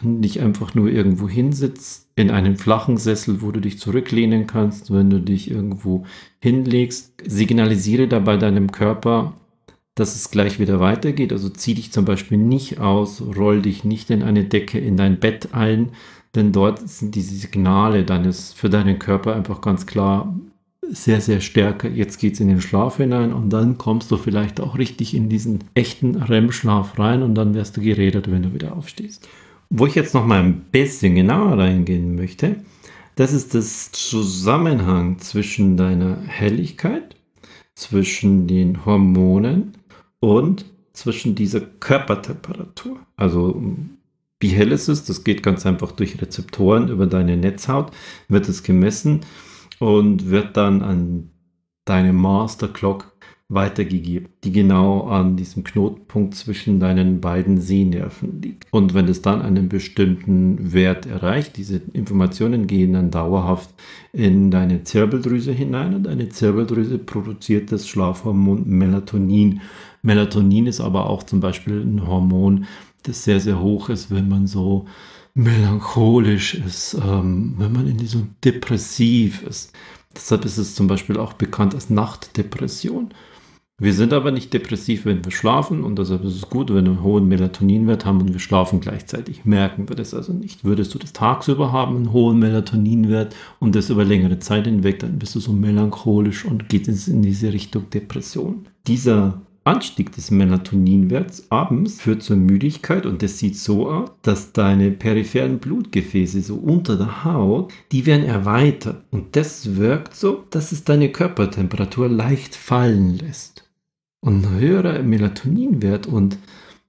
nicht 0.02 0.42
einfach 0.42 0.76
nur 0.76 0.90
irgendwo 0.90 1.30
hinsitzt, 1.30 2.10
in 2.16 2.32
einem 2.32 2.58
flachen 2.58 2.98
Sessel, 2.98 3.42
wo 3.42 3.52
du 3.52 3.62
dich 3.62 3.80
zurücklehnen 3.80 4.46
kannst, 4.46 4.92
wenn 4.92 5.10
du 5.10 5.22
dich 5.22 5.50
irgendwo 5.50 6.06
hinlegst. 6.42 7.14
Signalisiere 7.26 8.08
dabei 8.08 8.36
deinem 8.36 8.72
Körper, 8.72 9.34
dass 10.02 10.16
es 10.16 10.32
gleich 10.32 10.60
wieder 10.60 10.80
weitergeht. 10.80 11.32
Also 11.32 11.48
zieh 11.48 11.76
dich 11.76 11.92
zum 11.92 12.06
Beispiel 12.06 12.38
nicht 12.38 12.80
aus, 12.80 13.22
roll 13.22 13.62
dich 13.62 13.84
nicht 13.84 14.10
in 14.10 14.24
eine 14.24 14.44
Decke, 14.44 14.80
in 14.80 14.98
dein 14.98 15.20
Bett 15.20 15.50
ein, 15.54 15.90
denn 16.36 16.52
dort 16.52 16.90
sind 16.90 17.16
diese 17.16 17.36
Signale 17.36 18.04
deines, 18.04 18.52
für 18.52 18.70
deinen 18.70 19.00
Körper 19.00 19.36
einfach 19.36 19.62
ganz 19.62 19.86
klar 19.86 20.36
sehr, 20.90 21.22
sehr 21.22 21.40
stärker. 21.40 21.88
Jetzt 21.88 22.20
geht 22.20 22.34
es 22.34 22.40
in 22.40 22.48
den 22.48 22.62
Schlaf 22.62 22.98
hinein 22.98 23.32
und 23.32 23.52
dann 23.52 23.78
kommst 23.78 24.12
du 24.12 24.18
vielleicht 24.18 24.60
auch 24.60 24.78
richtig 24.78 25.14
in 25.14 25.30
diesen 25.30 25.60
echten 25.76 26.16
REM-Schlaf 26.16 26.98
rein 26.98 27.22
und 27.22 27.36
dann 27.36 27.54
wirst 27.54 27.78
du 27.78 27.82
geredet, 27.82 28.30
wenn 28.32 28.44
du 28.44 28.54
wieder 28.54 28.76
aufstehst. 28.76 29.30
Wo 29.70 29.86
ich 29.86 29.96
jetzt 29.96 30.14
noch 30.14 30.26
mal 30.26 30.40
ein 30.40 30.66
bisschen 30.72 31.16
genauer 31.16 31.58
reingehen 31.58 32.16
möchte, 32.16 32.58
das 33.16 33.34
ist 33.34 33.54
das 33.54 33.92
Zusammenhang 33.92 35.20
zwischen 35.20 35.78
deiner 35.78 36.18
Helligkeit, 36.26 37.16
zwischen 37.76 38.48
den 38.48 38.86
Hormonen 38.86 39.74
und 40.22 40.64
zwischen 40.94 41.36
dieser 41.36 41.60
Körpertemperatur. 41.60 43.00
Also 43.18 43.62
wie 44.40 44.50
hell 44.50 44.72
es 44.72 44.88
ist, 44.88 45.10
das 45.10 45.24
geht 45.26 45.44
ganz 45.44 45.66
einfach 45.66 45.92
durch 45.92 46.22
Rezeptoren 46.22 46.88
über 46.88 47.06
deine 47.06 47.36
Netzhaut, 47.36 47.92
wird 48.30 48.48
es 48.48 48.64
gemessen 48.64 49.22
und 49.80 50.30
wird 50.30 50.56
dann 50.56 50.82
an 50.82 51.30
deine 51.86 52.14
Master 52.14 52.68
Clock 52.68 53.12
weitergegeben, 53.54 54.30
die 54.46 54.54
genau 54.54 55.08
an 55.08 55.36
diesem 55.36 55.66
Knotenpunkt 55.66 56.36
zwischen 56.36 56.80
deinen 56.80 57.20
beiden 57.20 57.60
Sehnerven 57.60 58.42
liegt. 58.42 58.66
Und 58.72 58.94
wenn 58.94 59.10
es 59.10 59.22
dann 59.22 59.42
einen 59.42 59.68
bestimmten 59.68 60.72
Wert 60.72 61.06
erreicht, 61.06 61.58
diese 61.58 61.82
Informationen 61.92 62.66
gehen 62.66 62.94
dann 62.94 63.12
dauerhaft 63.12 63.70
in 64.14 64.52
deine 64.52 64.84
Zirbeldrüse 64.84 65.52
hinein 65.52 65.94
und 65.94 66.04
deine 66.04 66.30
Zirbeldrüse 66.30 66.98
produziert 66.98 67.74
das 67.74 67.90
Schlafhormon 67.90 68.64
Melatonin. 68.66 69.60
Melatonin 70.02 70.68
ist 70.68 70.82
aber 70.82 71.10
auch 71.10 71.24
zum 71.24 71.40
Beispiel 71.40 71.82
ein 71.82 72.08
Hormon, 72.08 72.66
das 73.04 73.24
sehr, 73.24 73.40
sehr 73.40 73.60
hoch 73.60 73.90
ist, 73.90 74.12
wenn 74.12 74.30
man 74.30 74.48
so 74.48 74.86
melancholisch 75.34 76.56
ist, 76.56 76.96
ähm, 76.96 77.56
wenn 77.58 77.72
man 77.72 77.88
in 77.88 78.06
so 78.06 78.28
depressiv 78.44 79.44
ist. 79.44 79.74
Deshalb 80.16 80.46
ist 80.46 80.58
es 80.58 80.76
zum 80.76 80.88
Beispiel 80.88 81.18
auch 81.18 81.34
bekannt 81.34 81.74
als 81.74 81.90
Nachtdepression. 81.90 83.14
Wir 83.82 83.94
sind 83.94 84.14
aber 84.14 84.30
nicht 84.30 84.54
depressiv, 84.54 85.06
wenn 85.06 85.26
wir 85.26 85.32
schlafen 85.32 85.84
und 85.84 85.98
deshalb 85.98 86.24
ist 86.24 86.36
es 86.36 86.50
gut, 86.50 86.70
wenn 86.70 86.86
wir 86.86 86.92
einen 86.92 87.02
hohen 87.02 87.28
Melatoninwert 87.28 88.06
haben 88.06 88.22
und 88.22 88.32
wir 88.32 88.40
schlafen 88.40 88.80
gleichzeitig. 88.80 89.44
Merken 89.44 89.90
wir 89.90 89.96
das 89.96 90.14
also 90.14 90.34
nicht. 90.34 90.64
Würdest 90.64 90.94
du 90.94 91.00
das 91.00 91.14
tagsüber 91.14 91.72
haben, 91.72 91.96
einen 91.96 92.14
hohen 92.14 92.38
Melatoninwert 92.38 93.36
und 93.60 93.74
das 93.74 93.90
über 93.90 94.06
längere 94.06 94.38
Zeit 94.38 94.66
hinweg, 94.66 95.00
dann 95.00 95.18
bist 95.18 95.34
du 95.34 95.40
so 95.40 95.52
melancholisch 95.52 96.46
und 96.46 96.70
geht 96.70 96.88
es 96.88 97.08
in 97.08 97.24
diese 97.24 97.52
Richtung 97.54 97.90
Depression. 97.90 98.68
Dieser 98.86 99.42
Anstieg 99.64 100.12
des 100.14 100.32
Melatoninwerts 100.32 101.52
abends 101.52 102.02
führt 102.02 102.24
zur 102.24 102.36
Müdigkeit 102.36 103.06
und 103.06 103.22
das 103.22 103.38
sieht 103.38 103.58
so 103.58 103.92
aus, 103.92 104.10
dass 104.24 104.54
deine 104.54 104.90
peripheren 104.90 105.60
Blutgefäße 105.60 106.42
so 106.42 106.56
unter 106.56 106.98
der 106.98 107.24
Haut, 107.24 107.72
die 107.92 108.08
werden 108.08 108.26
erweitert 108.26 109.04
und 109.12 109.36
das 109.36 109.76
wirkt 109.76 110.16
so, 110.16 110.44
dass 110.50 110.72
es 110.72 110.84
deine 110.84 111.10
Körpertemperatur 111.10 112.10
leicht 112.10 112.56
fallen 112.56 113.18
lässt. 113.18 113.70
Und 114.24 114.46
ein 114.46 114.60
höherer 114.60 115.04
Melatoninwert 115.04 116.08
und 116.08 116.38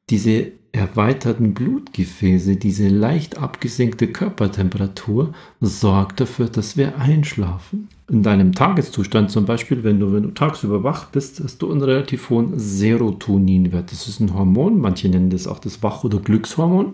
diese 0.09 0.53
erweiterten 0.73 1.53
Blutgefäße, 1.53 2.57
diese 2.57 2.89
leicht 2.89 3.37
abgesenkte 3.37 4.09
Körpertemperatur 4.09 5.35
sorgt 5.61 6.21
dafür, 6.21 6.49
dass 6.49 6.79
wir 6.79 6.99
einschlafen. 6.99 7.89
In 8.13 8.23
deinem 8.23 8.53
Tageszustand 8.53 9.31
zum 9.31 9.47
Beispiel, 9.47 9.85
wenn 9.85 9.99
du, 9.99 10.13
wenn 10.13 10.25
du 10.25 10.33
tagsüber 10.33 10.85
wach 10.85 11.07
bist, 11.07 11.41
hast 11.43 11.63
du 11.63 11.73
einen 11.73 11.81
relativ 11.81 12.29
hohen 12.29 12.59
Serotoninwert. 12.59 13.91
Das 13.91 14.07
ist 14.07 14.21
ein 14.21 14.35
Hormon, 14.35 14.79
manche 14.79 15.09
nennen 15.09 15.31
das 15.31 15.47
auch 15.47 15.59
das 15.59 15.83
Wach- 15.83 16.05
oder 16.05 16.19
Glückshormon. 16.19 16.93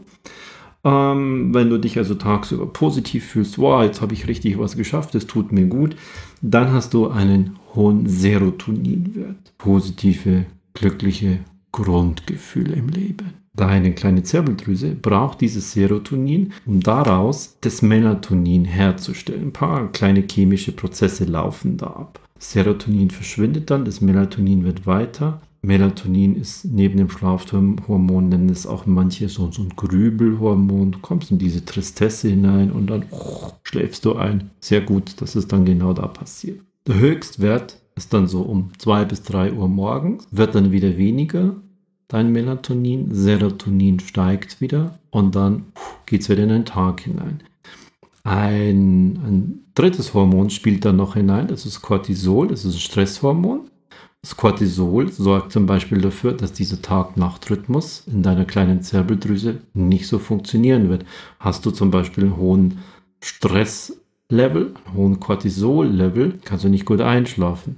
Ähm, 0.85 1.53
wenn 1.53 1.71
du 1.71 1.79
dich 1.79 1.99
also 1.99 2.15
tagsüber 2.15 2.67
positiv 2.67 3.25
fühlst, 3.25 3.59
wow, 3.59 3.83
jetzt 3.83 4.01
habe 4.01 4.15
ich 4.15 4.29
richtig 4.29 4.61
was 4.61 4.77
geschafft, 4.77 5.17
es 5.17 5.27
tut 5.27 5.51
mir 5.51 5.67
gut, 5.67 5.97
dann 6.41 6.73
hast 6.73 6.95
du 6.95 7.09
einen 7.09 7.57
hohen 7.75 8.07
Serotoninwert. 8.07 9.59
Positive, 9.59 10.47
glückliche 10.73 11.41
Grundgefühle 11.73 12.77
im 12.77 12.91
Leben. 12.91 13.33
Deine 13.59 13.93
kleine 13.93 14.23
Zirbeldrüse 14.23 14.95
braucht 14.95 15.41
dieses 15.41 15.73
Serotonin, 15.73 16.53
um 16.65 16.79
daraus 16.79 17.57
das 17.61 17.83
Melatonin 17.83 18.65
herzustellen. 18.65 19.47
Ein 19.47 19.53
paar 19.53 19.91
kleine 19.91 20.23
chemische 20.31 20.71
Prozesse 20.71 21.25
laufen 21.25 21.77
da 21.77 21.89
ab. 21.89 22.21
Serotonin 22.39 23.11
verschwindet 23.11 23.69
dann, 23.69 23.85
das 23.85 24.01
Melatonin 24.01 24.63
wird 24.63 24.87
weiter. 24.87 25.41
Melatonin 25.63 26.37
ist 26.37 26.67
neben 26.67 26.99
dem 26.99 27.11
Schlafhormon, 27.11 28.29
nennen 28.29 28.49
es 28.49 28.65
auch 28.65 28.87
manche 28.87 29.29
so, 29.29 29.51
so 29.51 29.63
ein 29.63 29.71
Grübelhormon. 29.75 30.93
Du 30.93 31.01
kommst 31.01 31.33
in 31.33 31.39
diese 31.39 31.65
Tristesse 31.65 32.29
hinein 32.29 32.71
und 32.71 32.89
dann 32.89 33.07
oh, 33.11 33.51
schläfst 33.65 34.05
du 34.05 34.15
ein. 34.15 34.51
Sehr 34.61 34.83
gut, 34.83 35.21
dass 35.21 35.35
es 35.35 35.49
dann 35.49 35.65
genau 35.65 35.95
da 35.95 36.07
passiert. 36.07 36.61
Der 36.87 37.01
Höchstwert 37.01 37.83
ist 37.97 38.15
dann 38.15 38.29
so 38.29 38.43
um 38.43 38.71
2 38.79 39.05
bis 39.05 39.25
3 39.25 39.55
Uhr 39.55 39.67
morgens, 39.67 40.29
wird 40.31 40.55
dann 40.55 40.71
wieder 40.71 40.97
weniger 40.97 41.57
dein 42.09 42.33
Melatonin, 42.33 43.15
Serotonin 43.15 44.01
steigt 44.01 44.61
wieder 44.61 44.99
und 45.11 45.37
dann 45.37 45.67
geht 46.07 46.23
es 46.23 46.29
wieder 46.29 46.43
in 46.43 46.49
den 46.49 46.65
Tag 46.65 47.01
hinein. 47.01 47.43
Ein, 48.25 49.19
ein 49.25 49.61
drittes 49.75 50.15
Hormon 50.15 50.51
spielt 50.51 50.85
dann 50.85 50.97
noch 50.97 51.15
hinein, 51.15 51.47
das 51.49 51.67
ist 51.67 51.83
Cortisol, 51.83 52.49
das 52.49 52.65
ist 52.65 52.75
ein 52.75 52.81
Stresshormon. 52.81 53.71
Das 54.23 54.37
Cortisol 54.37 55.13
sorgt 55.13 55.53
zum 55.53 55.67
Beispiel 55.67 56.01
dafür, 56.01 56.33
dass 56.33 56.53
dieser 56.53 56.83
Tag-Nacht-Rhythmus 56.83 58.05
in 58.09 58.23
deiner 58.23 58.45
kleinen 58.45 58.83
Zirbeldrüse 58.83 59.61
nicht 59.75 60.09
so 60.09 60.19
funktionieren 60.19 60.89
wird. 60.89 61.05
Hast 61.39 61.65
du 61.65 61.71
zum 61.71 61.91
Beispiel 61.91 62.25
einen 62.25 62.37
hohen 62.37 62.79
Stresslevel, 63.23 64.75
einen 64.85 64.95
hohen 64.95 65.21
Cortisol-Level, 65.21 66.41
kannst 66.45 66.65
du 66.65 66.69
nicht 66.69 66.85
gut 66.85 67.01
einschlafen 67.01 67.77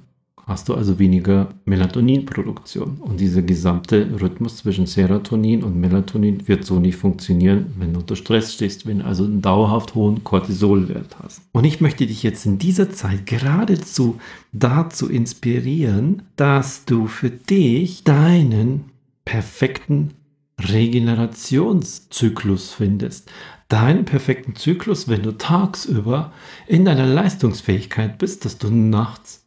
hast 0.50 0.68
du 0.68 0.74
also 0.74 0.98
weniger 0.98 1.48
Melatoninproduktion. 1.64 2.98
Und 2.98 3.20
dieser 3.20 3.42
gesamte 3.42 4.20
Rhythmus 4.20 4.56
zwischen 4.58 4.84
Serotonin 4.86 5.62
und 5.62 5.80
Melatonin 5.80 6.48
wird 6.48 6.64
so 6.64 6.80
nicht 6.80 6.96
funktionieren, 6.96 7.66
wenn 7.78 7.92
du 7.94 8.00
unter 8.00 8.16
Stress 8.16 8.52
stehst, 8.52 8.84
wenn 8.84 8.98
du 8.98 9.04
also 9.04 9.22
einen 9.24 9.42
dauerhaft 9.42 9.94
hohen 9.94 10.24
Cortisolwert 10.24 11.16
hast. 11.22 11.42
Und 11.52 11.62
ich 11.64 11.80
möchte 11.80 12.04
dich 12.04 12.24
jetzt 12.24 12.46
in 12.46 12.58
dieser 12.58 12.90
Zeit 12.90 13.26
geradezu 13.26 14.18
dazu 14.52 15.08
inspirieren, 15.08 16.22
dass 16.34 16.84
du 16.84 17.06
für 17.06 17.30
dich 17.30 18.02
deinen 18.02 18.86
perfekten 19.24 20.14
Regenerationszyklus 20.58 22.72
findest. 22.72 23.30
Deinen 23.68 24.04
perfekten 24.04 24.56
Zyklus, 24.56 25.06
wenn 25.08 25.22
du 25.22 25.38
tagsüber 25.38 26.32
in 26.66 26.84
deiner 26.84 27.06
Leistungsfähigkeit 27.06 28.18
bist, 28.18 28.44
dass 28.44 28.58
du 28.58 28.68
nachts 28.68 29.39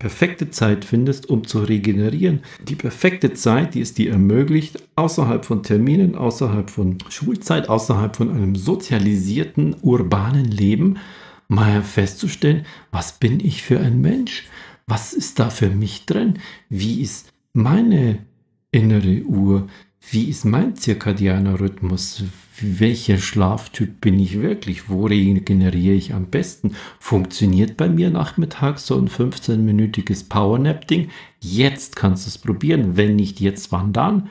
perfekte 0.00 0.50
Zeit 0.50 0.84
findest, 0.84 1.28
um 1.28 1.46
zu 1.46 1.60
regenerieren. 1.60 2.40
Die 2.66 2.74
perfekte 2.74 3.34
Zeit, 3.34 3.74
die 3.74 3.82
es 3.82 3.94
dir 3.94 4.10
ermöglicht, 4.10 4.82
außerhalb 4.96 5.44
von 5.44 5.62
Terminen, 5.62 6.16
außerhalb 6.16 6.70
von 6.70 6.98
Schulzeit, 7.08 7.68
außerhalb 7.68 8.16
von 8.16 8.30
einem 8.30 8.56
sozialisierten, 8.56 9.76
urbanen 9.82 10.46
Leben, 10.46 10.98
mal 11.46 11.82
festzustellen, 11.82 12.64
was 12.90 13.18
bin 13.18 13.40
ich 13.40 13.62
für 13.62 13.78
ein 13.78 14.00
Mensch? 14.00 14.48
Was 14.86 15.12
ist 15.12 15.38
da 15.38 15.50
für 15.50 15.68
mich 15.68 16.06
drin? 16.06 16.38
Wie 16.68 17.02
ist 17.02 17.32
meine 17.52 18.18
innere 18.72 19.22
Uhr? 19.22 19.68
Wie 20.08 20.28
ist 20.28 20.44
mein 20.44 20.74
zirkadianer 20.74 21.60
Rhythmus? 21.60 22.24
Welcher 22.60 23.18
Schlaftyp 23.18 24.00
bin 24.00 24.18
ich 24.18 24.40
wirklich? 24.40 24.88
Wo 24.88 25.06
regeneriere 25.06 25.94
ich 25.94 26.14
am 26.14 26.26
besten? 26.26 26.74
Funktioniert 26.98 27.76
bei 27.76 27.88
mir 27.88 28.10
nachmittags 28.10 28.86
so 28.86 28.98
ein 28.98 29.08
15-minütiges 29.08 30.28
Powernap-Ding? 30.28 31.10
Jetzt 31.40 31.96
kannst 31.96 32.26
du 32.26 32.28
es 32.28 32.38
probieren. 32.38 32.96
Wenn 32.96 33.16
nicht 33.16 33.40
jetzt, 33.40 33.70
wann 33.72 33.92
dann? 33.92 34.30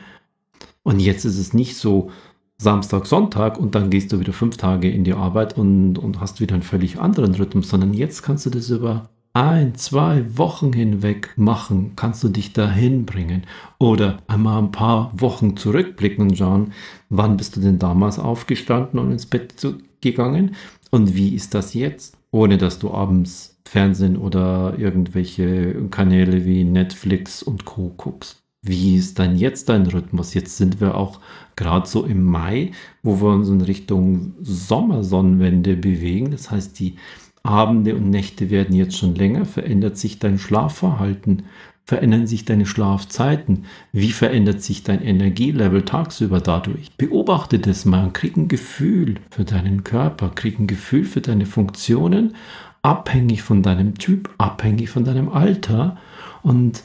Und 0.84 1.00
jetzt 1.00 1.24
ist 1.24 1.38
es 1.38 1.54
nicht 1.54 1.78
so 1.78 2.12
Samstag, 2.58 3.06
Sonntag 3.06 3.58
und 3.58 3.74
dann 3.74 3.90
gehst 3.90 4.12
du 4.12 4.20
wieder 4.20 4.34
fünf 4.34 4.58
Tage 4.58 4.92
in 4.92 5.06
die 5.06 5.14
Arbeit 5.14 5.58
und, 5.58 5.98
und 5.98 6.20
hast 6.20 6.42
wieder 6.42 6.56
einen 6.56 6.64
völlig 6.64 7.00
anderen 7.00 7.34
Rhythmus, 7.36 7.70
sondern 7.70 7.94
jetzt 7.94 8.22
kannst 8.22 8.46
du 8.46 8.50
das 8.50 8.70
über 8.70 9.10
ein, 9.34 9.76
zwei 9.76 10.38
Wochen 10.38 10.74
hinweg 10.74 11.34
machen, 11.38 11.94
kannst 11.96 12.24
du 12.24 12.30
dich 12.30 12.54
dahin 12.54 13.06
bringen. 13.06 13.44
Oder 13.78 14.18
einmal 14.28 14.62
ein 14.62 14.72
paar 14.72 15.12
Wochen 15.16 15.56
zurückblicken 15.56 16.30
und 16.30 16.38
schauen, 16.38 16.74
wann 17.10 17.38
bist 17.38 17.56
du 17.56 17.62
denn 17.62 17.80
damals 17.80 18.20
aufgestanden 18.20 19.00
und 19.00 19.12
ins 19.12 19.26
Bett 19.26 19.56
gegangen 20.02 20.56
und 20.92 21.16
wie 21.16 21.36
ist 21.36 21.54
das 21.54 21.74
jetzt? 21.74 22.18
Ohne 22.32 22.58
dass 22.58 22.80
du 22.80 22.92
abends 22.92 23.60
Fernsehen 23.68 24.18
oder 24.18 24.78
irgendwelche 24.78 25.88
Kanäle 25.90 26.46
wie 26.46 26.64
Netflix 26.64 27.44
und 27.44 27.66
Co. 27.66 27.94
guckst. 27.96 28.38
Wie 28.62 28.96
ist 28.96 29.20
dann 29.20 29.38
jetzt 29.38 29.70
dein 29.70 29.86
Rhythmus? 29.88 30.34
Jetzt 30.34 30.58
sind 30.58 30.82
wir 30.82 30.96
auch 30.96 31.20
gerade 31.56 31.88
so 31.88 32.04
im 32.04 32.24
Mai, 32.24 32.72
wo 33.04 33.22
wir 33.22 33.30
uns 33.30 33.48
in 33.48 33.62
Richtung 33.62 34.34
Sommersonnenwende 34.42 35.78
bewegen. 35.78 36.32
Das 36.32 36.52
heißt, 36.52 36.78
die 36.80 36.96
Abende 37.44 37.96
und 37.96 38.10
Nächte 38.10 38.50
werden 38.50 38.76
jetzt 38.76 38.98
schon 38.98 39.16
länger, 39.16 39.46
verändert 39.46 39.98
sich 39.98 40.20
dein 40.20 40.38
Schlafverhalten, 40.38 41.44
verändern 41.86 42.28
sich 42.28 42.46
deine 42.46 42.68
Schlafzeiten, 42.68 43.66
wie 43.92 44.12
verändert 44.12 44.62
sich 44.62 44.84
dein 44.84 45.02
Energielevel 45.02 45.84
tagsüber 45.84 46.40
dadurch. 46.40 46.92
Beobachte 46.98 47.58
das 47.58 47.86
mal, 47.86 48.12
krieg 48.12 48.38
ein 48.38 48.48
Gefühl 48.48 49.16
für 49.32 49.44
deinen 49.44 49.84
Körper, 49.84 50.30
krieg 50.30 50.60
ein 50.60 50.68
Gefühl 50.68 51.06
für 51.06 51.22
deine 51.22 51.48
Funktionen, 51.48 52.36
abhängig 52.84 53.42
von 53.42 53.64
deinem 53.64 53.98
Typ, 53.98 54.30
abhängig 54.38 54.90
von 54.90 55.04
deinem 55.04 55.30
Alter 55.30 55.98
und 56.44 56.84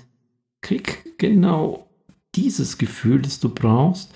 krieg 0.62 1.18
genau 1.18 1.86
dieses 2.34 2.78
Gefühl, 2.78 3.20
das 3.20 3.40
du 3.40 3.50
brauchst, 3.50 4.12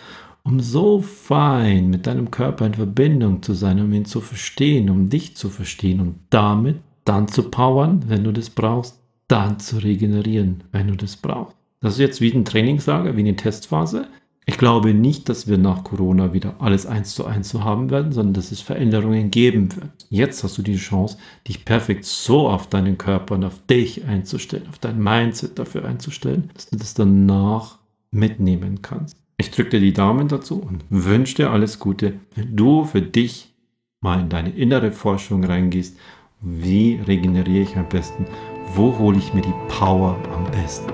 um 0.49 0.61
so 0.61 1.03
fein 1.03 1.91
mit 1.91 2.07
deinem 2.07 2.31
Körper 2.31 2.65
in 2.65 2.73
Verbindung 2.73 3.43
zu 3.43 3.53
sein, 3.53 3.81
um 3.81 3.93
ihn 3.93 4.07
zu 4.07 4.23
verstehen, 4.23 4.89
um 4.89 5.11
dich 5.11 5.37
zu 5.37 5.51
verstehen 5.51 6.01
und 6.01 6.15
damit 6.31 6.79
dann 7.05 7.29
zu 7.29 7.51
powern, 7.51 8.05
wenn 8.09 8.25
du 8.25 8.33
das 8.33 8.49
brauchst, 8.49 8.99
dann 9.29 9.61
zu 9.61 9.77
regenerieren, 9.77 10.65
wenn 10.73 10.89
du 10.89 10.97
das 10.97 11.17
brauchst. 11.17 11.55
Das 11.81 11.95
ist 11.95 11.99
jetzt 11.99 12.21
wie 12.23 12.33
ein 12.33 12.47
Trainingslager, 12.47 13.15
wie 13.15 13.21
eine 13.21 13.37
Testphase. 13.37 14.07
Ich 14.47 14.57
glaube 14.57 14.95
nicht, 14.95 15.29
dass 15.29 15.49
wir 15.49 15.59
nach 15.59 15.85
Corona 15.85 16.33
wieder 16.33 16.55
alles 16.61 16.87
eins 16.87 17.15
zu 17.15 17.27
eins 17.27 17.51
so 17.51 17.63
haben 17.63 17.91
werden, 17.91 18.13
sondern 18.13 18.33
dass 18.33 18.51
es 18.51 18.63
Veränderungen 18.63 19.31
geben 19.31 19.77
wird. 19.77 20.07
Jetzt 20.09 20.43
hast 20.45 20.57
du 20.57 20.63
die 20.63 20.77
Chance, 20.77 21.19
dich 21.47 21.67
perfekt 21.67 22.07
so 22.07 22.49
auf 22.49 22.69
deinen 22.69 22.97
Körper 22.97 23.35
und 23.35 23.45
auf 23.45 23.61
dich 23.67 24.07
einzustellen, 24.07 24.67
auf 24.71 24.79
dein 24.79 24.99
Mindset 24.99 25.59
dafür 25.59 25.85
einzustellen, 25.85 26.51
dass 26.55 26.71
du 26.71 26.79
das 26.79 26.95
danach 26.95 27.81
mitnehmen 28.11 28.81
kannst. 28.81 29.28
Ich 29.41 29.53
drücke 29.53 29.71
dir 29.71 29.81
die 29.81 29.93
Daumen 29.93 30.27
dazu 30.27 30.61
und 30.61 30.83
wünsche 30.91 31.37
dir 31.37 31.53
alles 31.53 31.79
Gute, 31.79 32.15
wenn 32.35 32.57
du 32.57 32.85
für 32.85 33.01
dich 33.01 33.55
mal 34.01 34.19
in 34.19 34.29
deine 34.29 34.51
innere 34.51 34.91
Forschung 34.91 35.45
reingehst. 35.45 35.97
Wie 36.41 36.97
regeneriere 37.07 37.63
ich 37.63 37.77
am 37.77 37.89
besten? 37.89 38.27
Wo 38.75 38.99
hole 38.99 39.17
ich 39.17 39.33
mir 39.35 39.43
die 39.43 39.55
Power 39.69 40.17
am 40.35 40.45
besten? 40.51 40.93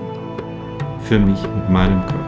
Für 0.99 1.17
mich 1.17 1.41
mit 1.41 1.71
meinem 1.71 2.01
Körper. 2.05 2.24